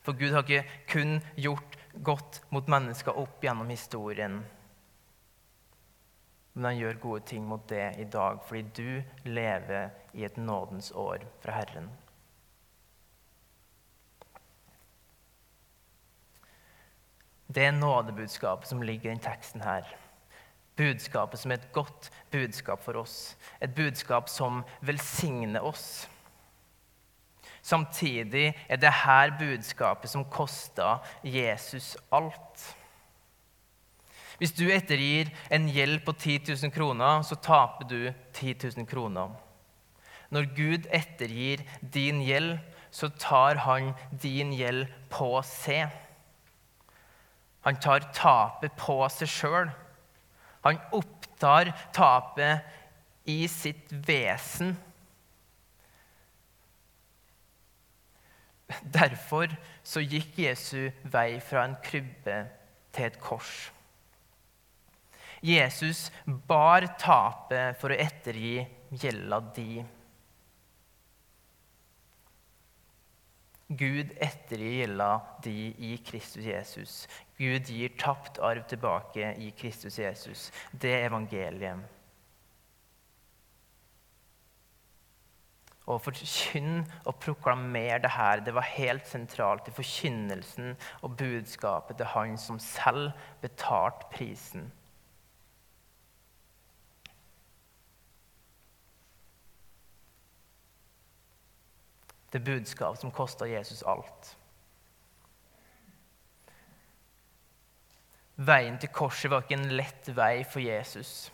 For 0.00 0.12
Gud 0.12 0.32
har 0.32 0.42
ikke 0.42 0.68
kun 0.88 1.20
gjort 1.36 1.76
godt 2.02 2.42
mot 2.50 2.68
mennesker 2.68 3.16
opp 3.18 3.42
gjennom 3.44 3.68
historien. 3.68 4.40
Men 6.52 6.64
han 6.64 6.78
gjør 6.78 7.00
gode 7.00 7.20
ting 7.20 7.44
mot 7.46 7.68
det 7.68 7.94
i 7.98 8.04
dag, 8.04 8.40
fordi 8.46 8.62
du 8.62 9.02
lever 9.24 9.90
i 10.12 10.24
et 10.24 10.36
nådens 10.36 10.92
år 10.92 11.18
fra 11.42 11.52
Herren. 11.52 11.90
Det 17.54 17.64
er 17.66 17.74
nådebudskapet 17.74 18.68
som 18.68 18.82
ligger 18.82 19.10
i 19.10 19.14
denne 19.14 19.24
teksten 19.24 19.64
her. 19.64 19.88
Budskapet 20.78 21.40
som 21.40 21.50
er 21.50 21.58
et 21.58 21.72
godt 21.74 22.10
budskap 22.30 22.82
for 22.84 23.00
oss. 23.02 23.36
Et 23.60 23.74
budskap 23.74 24.28
som 24.28 24.62
velsigner 24.80 25.64
oss. 25.66 26.08
Samtidig 27.62 28.54
er 28.68 28.76
det 28.76 28.92
her 29.02 29.34
budskapet 29.38 30.10
som 30.10 30.24
kosta 30.24 30.98
Jesus 31.24 31.96
alt. 32.12 32.76
Hvis 34.38 34.54
du 34.56 34.70
ettergir 34.72 35.28
en 35.52 35.66
gjeld 35.68 36.00
på 36.06 36.14
10 36.16 36.38
000 36.62 36.72
kroner, 36.72 37.22
så 37.22 37.36
taper 37.36 37.88
du 37.88 38.12
10 38.32 38.54
000 38.76 38.86
kroner. 38.88 39.34
Når 40.30 40.46
Gud 40.56 40.86
ettergir 40.94 41.60
din 41.82 42.22
gjeld, 42.24 42.56
så 42.90 43.08
tar 43.08 43.60
han 43.66 43.92
din 44.22 44.54
gjeld 44.56 44.86
på 45.10 45.42
seg. 45.44 45.90
Han 47.66 47.80
tar 47.80 48.06
tapet 48.16 48.76
på 48.80 48.96
seg 49.12 49.30
sjøl. 49.30 49.72
Han 50.64 50.78
opptar 50.96 51.72
tapet 51.96 53.28
i 53.28 53.42
sitt 53.48 53.92
vesen. 54.06 54.74
Derfor 58.84 59.50
så 59.82 60.02
gikk 60.04 60.38
Jesu 60.44 60.90
vei 61.02 61.40
fra 61.42 61.66
en 61.66 61.76
krybbe 61.84 62.42
til 62.94 63.08
et 63.08 63.20
kors. 63.22 63.70
Jesus 65.40 66.08
bar 66.24 66.84
tapet 67.00 67.78
for 67.80 67.92
å 67.92 67.98
ettergi 67.98 68.60
gjelda 68.92 69.40
di. 69.56 69.80
Gud 73.70 74.10
ettergir 74.18 74.96
de 75.44 75.74
i 75.78 75.96
Kristus 76.02 76.44
Jesus. 76.44 77.06
Gud 77.38 77.70
gir 77.70 77.92
tapt 77.98 78.40
arv 78.42 78.64
tilbake 78.66 79.34
i 79.38 79.50
Kristus 79.50 79.98
Jesus. 79.98 80.50
Det 80.72 80.90
er 80.90 81.06
evangeliet. 81.06 81.78
Å 85.86 85.98
forkynne 86.02 86.82
og 87.06 87.16
proklamere 87.22 87.98
det 88.02 88.10
her, 88.14 88.42
det 88.46 88.54
var 88.54 88.66
helt 88.74 89.06
sentralt 89.06 89.70
i 89.70 89.74
forkynnelsen 89.74 90.74
og 91.02 91.16
budskapet 91.18 91.98
til 91.98 92.10
han 92.12 92.36
som 92.38 92.58
selv 92.62 93.14
betalte 93.42 94.10
prisen. 94.12 94.68
Det 102.30 102.40
budskap 102.46 102.98
som 102.98 103.10
kosta 103.10 103.48
Jesus 103.48 103.82
alt. 103.82 104.36
Veien 108.40 108.78
til 108.80 108.92
korset 108.94 109.28
var 109.32 109.44
ikke 109.44 109.58
en 109.58 109.72
lett 109.76 110.08
vei 110.16 110.44
for 110.48 110.64
Jesus. 110.64 111.30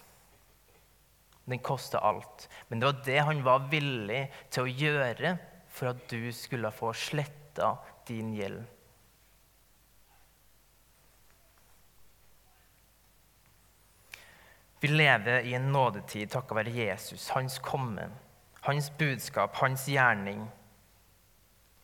Den 1.46 1.60
kosta 1.62 2.00
alt. 2.02 2.48
Men 2.68 2.80
det 2.80 2.88
var 2.88 3.04
det 3.06 3.18
han 3.28 3.44
var 3.46 3.68
villig 3.70 4.24
til 4.50 4.64
å 4.64 4.72
gjøre 4.72 5.36
for 5.70 5.92
at 5.92 6.08
du 6.10 6.32
skulle 6.34 6.72
få 6.74 6.90
sletta 6.96 7.76
din 8.08 8.32
gjeld. 8.34 8.64
Vi 14.80 14.88
lever 14.88 15.46
i 15.46 15.54
en 15.56 15.70
nådetid 15.72 16.30
takket 16.30 16.58
være 16.58 16.74
Jesus, 16.74 17.30
hans 17.32 17.56
komme, 17.64 18.10
hans 18.66 18.90
budskap, 18.98 19.56
hans 19.62 19.86
gjerning. 19.88 20.44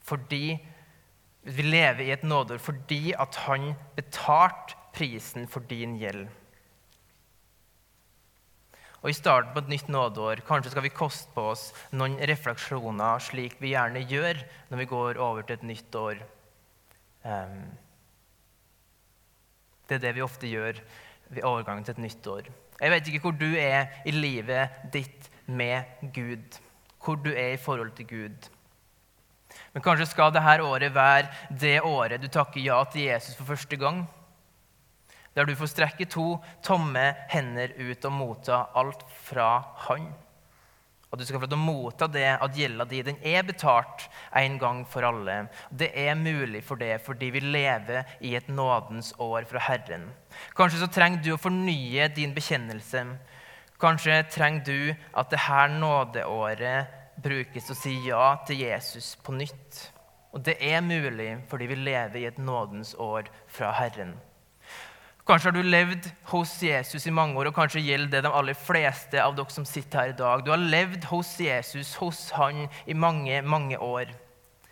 Fordi 0.03 0.59
vi 1.43 1.63
lever 1.67 2.05
i 2.07 2.13
et 2.15 2.23
nådeår 2.23 2.61
fordi 2.63 3.15
at 3.19 3.35
han 3.47 3.73
betalte 3.97 4.79
prisen 4.95 5.49
for 5.51 5.65
din 5.67 5.97
gjeld. 5.99 6.29
Og 9.03 9.11
I 9.11 9.17
starten 9.19 9.51
på 9.55 9.65
et 9.65 9.73
nytt 9.73 9.89
nådeår 9.91 10.45
kanskje 10.47 10.71
skal 10.71 10.85
vi 10.85 10.95
koste 10.95 11.33
på 11.35 11.49
oss 11.51 11.73
noen 11.91 12.15
refleksjoner, 12.31 13.19
slik 13.19 13.57
vi 13.59 13.73
gjerne 13.73 14.05
gjør 14.07 14.45
når 14.71 14.79
vi 14.79 14.91
går 14.93 15.19
over 15.19 15.43
til 15.43 15.59
et 15.59 15.67
nytt 15.73 15.99
år. 15.99 16.23
Det 19.89 19.99
er 19.99 20.05
det 20.07 20.15
vi 20.15 20.23
ofte 20.23 20.47
gjør 20.47 20.79
ved 21.33 21.43
overgangen 21.43 21.85
til 21.85 21.97
et 21.97 22.05
nytt 22.07 22.31
år. 22.31 22.47
Jeg 22.79 22.95
vet 22.95 23.09
ikke 23.11 23.25
hvor 23.27 23.35
du 23.39 23.51
er 23.59 23.91
i 24.07 24.15
livet 24.15 24.87
ditt 24.95 25.29
med 25.51 25.83
Gud, 26.15 26.61
hvor 27.03 27.19
du 27.19 27.33
er 27.35 27.57
i 27.57 27.61
forhold 27.61 27.91
til 27.99 28.07
Gud. 28.07 28.51
Men 29.73 29.85
kanskje 29.85 30.11
skal 30.11 30.33
dette 30.35 30.65
året 30.65 30.95
være 30.95 31.31
det 31.49 31.79
året 31.81 32.21
du 32.21 32.29
takker 32.29 32.61
ja 32.61 32.83
til 32.93 33.09
Jesus 33.09 33.39
for 33.39 33.55
første 33.55 33.79
gang 33.81 34.05
der 35.37 35.49
du 35.49 35.55
får 35.57 35.71
strekke 35.73 36.09
to 36.13 36.37
tomme 36.65 37.05
hender 37.33 37.73
ut 37.79 38.05
og 38.05 38.13
motta 38.13 38.67
alt 38.77 39.07
fra 39.25 39.49
Han. 39.89 40.11
Og 41.13 41.21
du 41.21 41.27
skal 41.29 41.37
få 41.37 41.45
lov 41.45 41.51
til 41.53 41.59
å 41.59 41.65
motta 41.67 42.07
det 42.09 42.29
at 42.41 42.57
gjelda 42.57 42.87
di 42.89 43.03
den 43.05 43.19
er 43.29 43.45
betalt 43.45 44.07
en 44.37 44.55
gang 44.61 44.79
for 44.89 45.05
alle. 45.05 45.51
Det 45.69 45.91
er 45.93 46.17
mulig 46.17 46.63
for 46.65 46.81
det 46.81 47.03
fordi 47.05 47.29
vi 47.35 47.43
lever 47.45 48.09
i 48.25 48.33
et 48.37 48.49
nådens 48.49 49.13
år 49.21 49.45
fra 49.49 49.61
Herren. 49.69 50.09
Kanskje 50.57 50.81
så 50.81 50.89
trenger 50.89 51.21
du 51.21 51.35
å 51.35 51.41
fornye 51.41 52.09
din 52.17 52.33
bekjennelse. 52.37 53.05
Kanskje 53.81 54.23
trenger 54.33 54.65
du 54.65 54.95
at 55.13 55.33
dette 55.33 55.69
nådeåret 55.77 57.01
brukes 57.23 57.71
å 57.71 57.77
si 57.77 57.95
ja 58.07 58.35
til 58.47 58.63
Jesus 58.65 59.15
på 59.23 59.35
nytt. 59.37 59.89
Og 60.33 60.41
det 60.45 60.57
er 60.65 60.81
mulig 60.85 61.35
fordi 61.51 61.69
vi 61.69 61.81
lever 61.81 62.21
i 62.23 62.29
et 62.31 62.39
nådens 62.41 62.95
år 62.99 63.29
fra 63.53 63.73
Herren. 63.77 64.15
Kanskje 65.23 65.51
har 65.51 65.55
du 65.55 65.63
levd 65.63 66.09
hos 66.33 66.57
Jesus 66.65 67.05
i 67.07 67.15
mange 67.15 67.39
år, 67.39 67.53
og 67.53 67.55
kanskje 67.55 67.85
gjelder 67.85 68.17
det 68.17 68.23
de 68.25 68.33
aller 68.35 68.57
fleste 68.59 69.21
av 69.23 69.37
dere 69.39 69.55
som 69.55 69.67
sitter 69.69 70.01
her 70.01 70.15
i 70.15 70.17
dag. 70.19 70.43
Du 70.43 70.51
har 70.51 70.59
levd 70.59 71.05
hos 71.13 71.37
Jesus, 71.39 71.95
hos 72.01 72.25
han, 72.35 72.65
i 72.91 72.97
mange, 72.99 73.39
mange 73.47 73.79
år. 73.79 74.11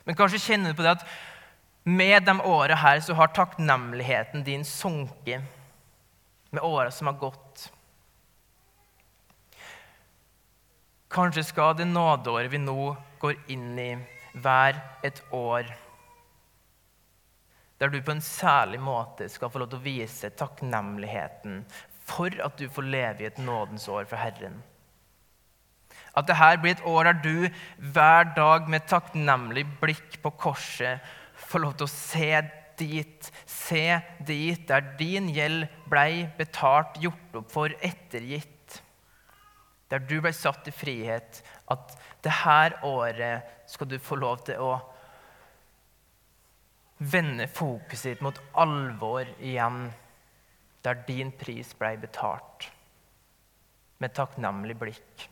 Men 0.05 0.18
kanskje 0.18 0.42
kjenner 0.42 0.72
du 0.72 0.81
på 0.81 0.83
det 0.83 0.96
at 0.96 1.07
med 1.87 2.26
de 2.26 2.35
åra 2.42 2.74
her 2.83 2.98
så 3.05 3.14
har 3.14 3.31
takknemligheten 3.37 4.42
din 4.44 4.64
sunket 4.66 5.46
med 6.50 6.64
åra 6.66 6.90
som 6.90 7.07
har 7.07 7.20
gått. 7.20 7.70
Kanskje 11.11 11.42
skal 11.44 11.75
det 11.79 11.88
nådeåret 11.90 12.53
vi 12.53 12.61
nå 12.62 12.94
går 13.20 13.38
inn 13.51 13.79
i, 13.79 13.92
være 14.35 14.79
et 15.07 15.23
år 15.35 15.66
der 17.81 17.88
du 17.88 18.03
på 18.05 18.12
en 18.12 18.20
særlig 18.20 18.79
måte 18.85 19.27
skal 19.33 19.49
få 19.51 19.62
lov 19.62 19.70
til 19.73 19.81
å 19.81 19.87
vise 19.87 20.29
takknemligheten 20.37 21.62
for 22.11 22.35
at 22.44 22.59
du 22.61 22.66
får 22.68 22.88
leve 22.92 23.25
i 23.25 23.29
et 23.31 23.40
nådens 23.40 23.87
år 23.88 24.05
for 24.11 24.20
Herren. 24.20 24.59
At 26.12 26.29
dette 26.29 26.51
blir 26.61 26.77
et 26.77 26.87
år 26.87 27.09
der 27.09 27.20
du 27.25 27.90
hver 27.94 28.33
dag 28.37 28.68
med 28.68 28.88
takknemlig 28.90 29.64
blikk 29.81 30.18
på 30.23 30.35
korset 30.44 31.07
får 31.49 31.64
lov 31.64 31.77
til 31.79 31.88
å 31.88 31.94
se 31.94 32.31
dit, 32.81 33.33
se 33.49 33.85
dit 34.29 34.62
der 34.68 34.85
din 34.99 35.31
gjeld 35.33 35.66
ble 35.88 36.29
betalt, 36.38 37.01
gjort 37.01 37.40
opp 37.40 37.53
for, 37.53 37.73
ettergitt. 37.81 38.60
Der 39.90 40.03
du 40.07 40.20
ble 40.22 40.33
satt 40.37 40.68
i 40.70 40.74
frihet. 40.74 41.42
At 41.70 41.96
dette 42.22 42.87
året 42.87 43.70
skal 43.70 43.90
du 43.90 43.98
få 43.98 44.18
lov 44.20 44.44
til 44.46 44.62
å 44.62 44.74
vende 47.00 47.48
fokuset 47.48 48.14
ditt 48.14 48.24
mot 48.24 48.38
alvor 48.61 49.26
igjen. 49.38 49.90
der 50.81 50.94
din 51.05 51.29
pris 51.37 51.74
ble 51.76 51.90
betalt, 52.00 52.70
med 54.00 54.14
takknemlig 54.16 54.79
blikk. 54.81 55.26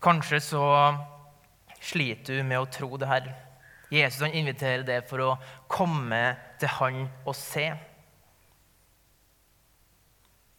Kanskje 0.00 0.38
så 0.40 0.62
sliter 1.84 2.40
du 2.40 2.46
med 2.48 2.62
å 2.62 2.70
tro 2.72 2.96
det 2.96 3.10
her. 3.10 3.28
Jesus 3.92 4.22
han 4.24 4.32
inviterer 4.40 4.86
deg 4.88 5.04
for 5.10 5.20
å 5.20 5.36
komme 5.68 6.22
til 6.62 6.72
han 6.78 7.02
og 7.26 7.36
se. 7.36 7.66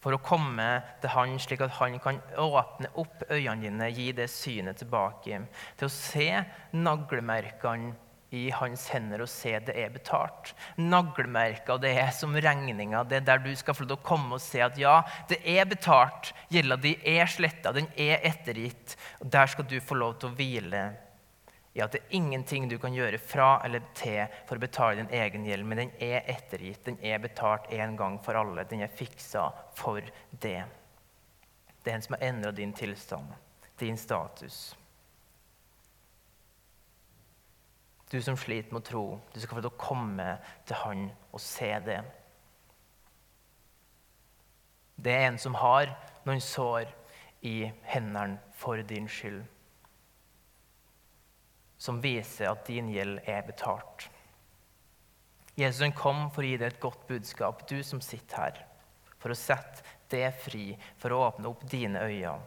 For 0.02 0.16
å 0.16 0.22
komme 0.22 0.68
til 1.02 1.12
han 1.14 1.36
slik 1.40 1.62
at 1.62 1.76
han 1.78 1.98
kan 2.02 2.18
åpne 2.40 2.90
opp 2.98 3.22
øynene 3.30 3.62
dine, 3.62 3.90
gi 3.94 4.08
det 4.16 4.28
synet 4.32 4.80
tilbake. 4.82 5.44
Til 5.78 5.86
å 5.86 5.94
se 5.94 6.28
naglemerkene 6.74 7.94
i 8.32 8.46
hans 8.56 8.86
hender 8.88 9.22
og 9.22 9.28
se 9.28 9.52
det 9.66 9.74
er 9.76 9.92
betalt. 9.92 10.54
Naglemerker, 10.80 11.78
det 11.82 11.92
er 12.00 12.10
som 12.16 12.32
regninga. 12.34 13.04
Det 13.04 13.20
er 13.20 13.26
der 13.28 13.42
du 13.44 13.50
skal 13.56 13.76
få 13.76 13.84
lov 13.84 13.92
til 13.92 13.98
å 14.00 14.08
komme 14.08 14.38
og 14.38 14.42
se 14.42 14.62
at 14.64 14.78
ja, 14.80 15.02
det 15.28 15.42
er 15.44 15.68
betalt. 15.68 16.32
Gjelda 16.52 16.80
di 16.80 16.96
er 17.14 17.28
sletta, 17.28 17.74
den 17.76 17.90
er 17.92 18.24
ettergitt. 18.24 18.96
Og 19.20 19.28
Der 19.36 19.52
skal 19.52 19.68
du 19.68 19.78
få 19.84 20.00
lov 20.00 20.16
til 20.18 20.32
å 20.32 20.36
hvile 20.38 20.86
i 21.72 21.80
at 21.80 21.94
det 21.94 22.02
er 22.02 22.16
ingenting 22.18 22.66
du 22.68 22.76
kan 22.80 22.92
gjøre 22.92 23.18
fra 23.20 23.54
eller 23.64 23.84
til 23.96 24.26
for 24.48 24.58
å 24.58 24.62
betale 24.62 25.00
din 25.00 25.14
egen 25.16 25.46
gjeld, 25.48 25.64
men 25.64 25.80
den 25.80 25.94
er 26.04 26.28
ettergitt. 26.28 26.82
Den 26.84 26.98
er 27.00 27.22
betalt 27.22 27.70
en 27.72 27.96
gang 27.96 28.18
for 28.24 28.36
alle. 28.36 28.66
Den 28.68 28.84
er 28.84 28.92
fiksa 28.92 29.46
for 29.78 30.04
det. 30.30 30.60
Det 31.82 31.90
er 31.90 31.96
en 31.96 32.04
som 32.04 32.16
har 32.18 32.26
endra 32.28 32.52
din 32.52 32.74
tilstand, 32.76 33.32
din 33.80 33.96
status. 33.96 34.60
Du 38.12 38.18
som 38.20 38.36
sliter 38.36 38.74
med 38.74 38.82
å 38.82 38.88
tro, 38.90 39.04
du 39.32 39.40
skal 39.40 39.56
få 39.56 39.62
lov 39.62 39.70
til 39.70 39.72
å 39.72 39.80
komme 39.80 40.28
til 40.68 40.80
Han 40.82 41.06
og 41.32 41.40
se 41.40 41.70
det. 41.86 42.02
Det 45.00 45.16
er 45.16 45.30
en 45.30 45.40
som 45.40 45.56
har 45.56 45.96
noen 46.28 46.44
sår 46.44 46.92
i 47.48 47.72
hendene 47.88 48.36
for 48.60 48.84
din 48.86 49.08
skyld 49.08 49.40
som 51.82 51.98
viser 52.00 52.46
at 52.46 52.66
din 52.66 52.92
gjeld 52.94 53.18
er 53.26 53.42
betalt. 53.42 54.06
Jesus 55.58 55.90
kom 55.98 56.28
for 56.30 56.44
å 56.44 56.46
gi 56.46 56.58
deg 56.60 56.70
et 56.70 56.80
godt 56.80 57.08
budskap, 57.08 57.64
du 57.66 57.82
som 57.82 58.00
sitter 58.00 58.38
her. 58.38 58.60
For 59.18 59.34
å 59.34 59.38
sette 59.38 59.82
det 60.12 60.28
fri, 60.44 60.76
for 61.02 61.10
å 61.10 61.24
åpne 61.26 61.50
opp 61.50 61.64
dine 61.70 62.04
øyne. 62.06 62.38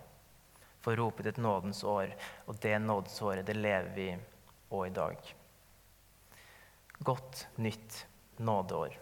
For 0.80 0.96
å 0.96 1.02
rope 1.02 1.24
til 1.24 1.34
et 1.34 1.42
nådens 1.44 1.84
år. 1.84 2.14
Og 2.48 2.62
det 2.64 2.78
nådens 2.80 3.22
året, 3.26 3.46
det 3.48 3.58
lever 3.60 3.92
vi 3.98 4.08
òg 4.72 4.88
i 4.88 4.96
dag. 4.96 5.34
Godt 7.04 7.48
nytt 7.60 8.06
nådeår. 8.40 8.96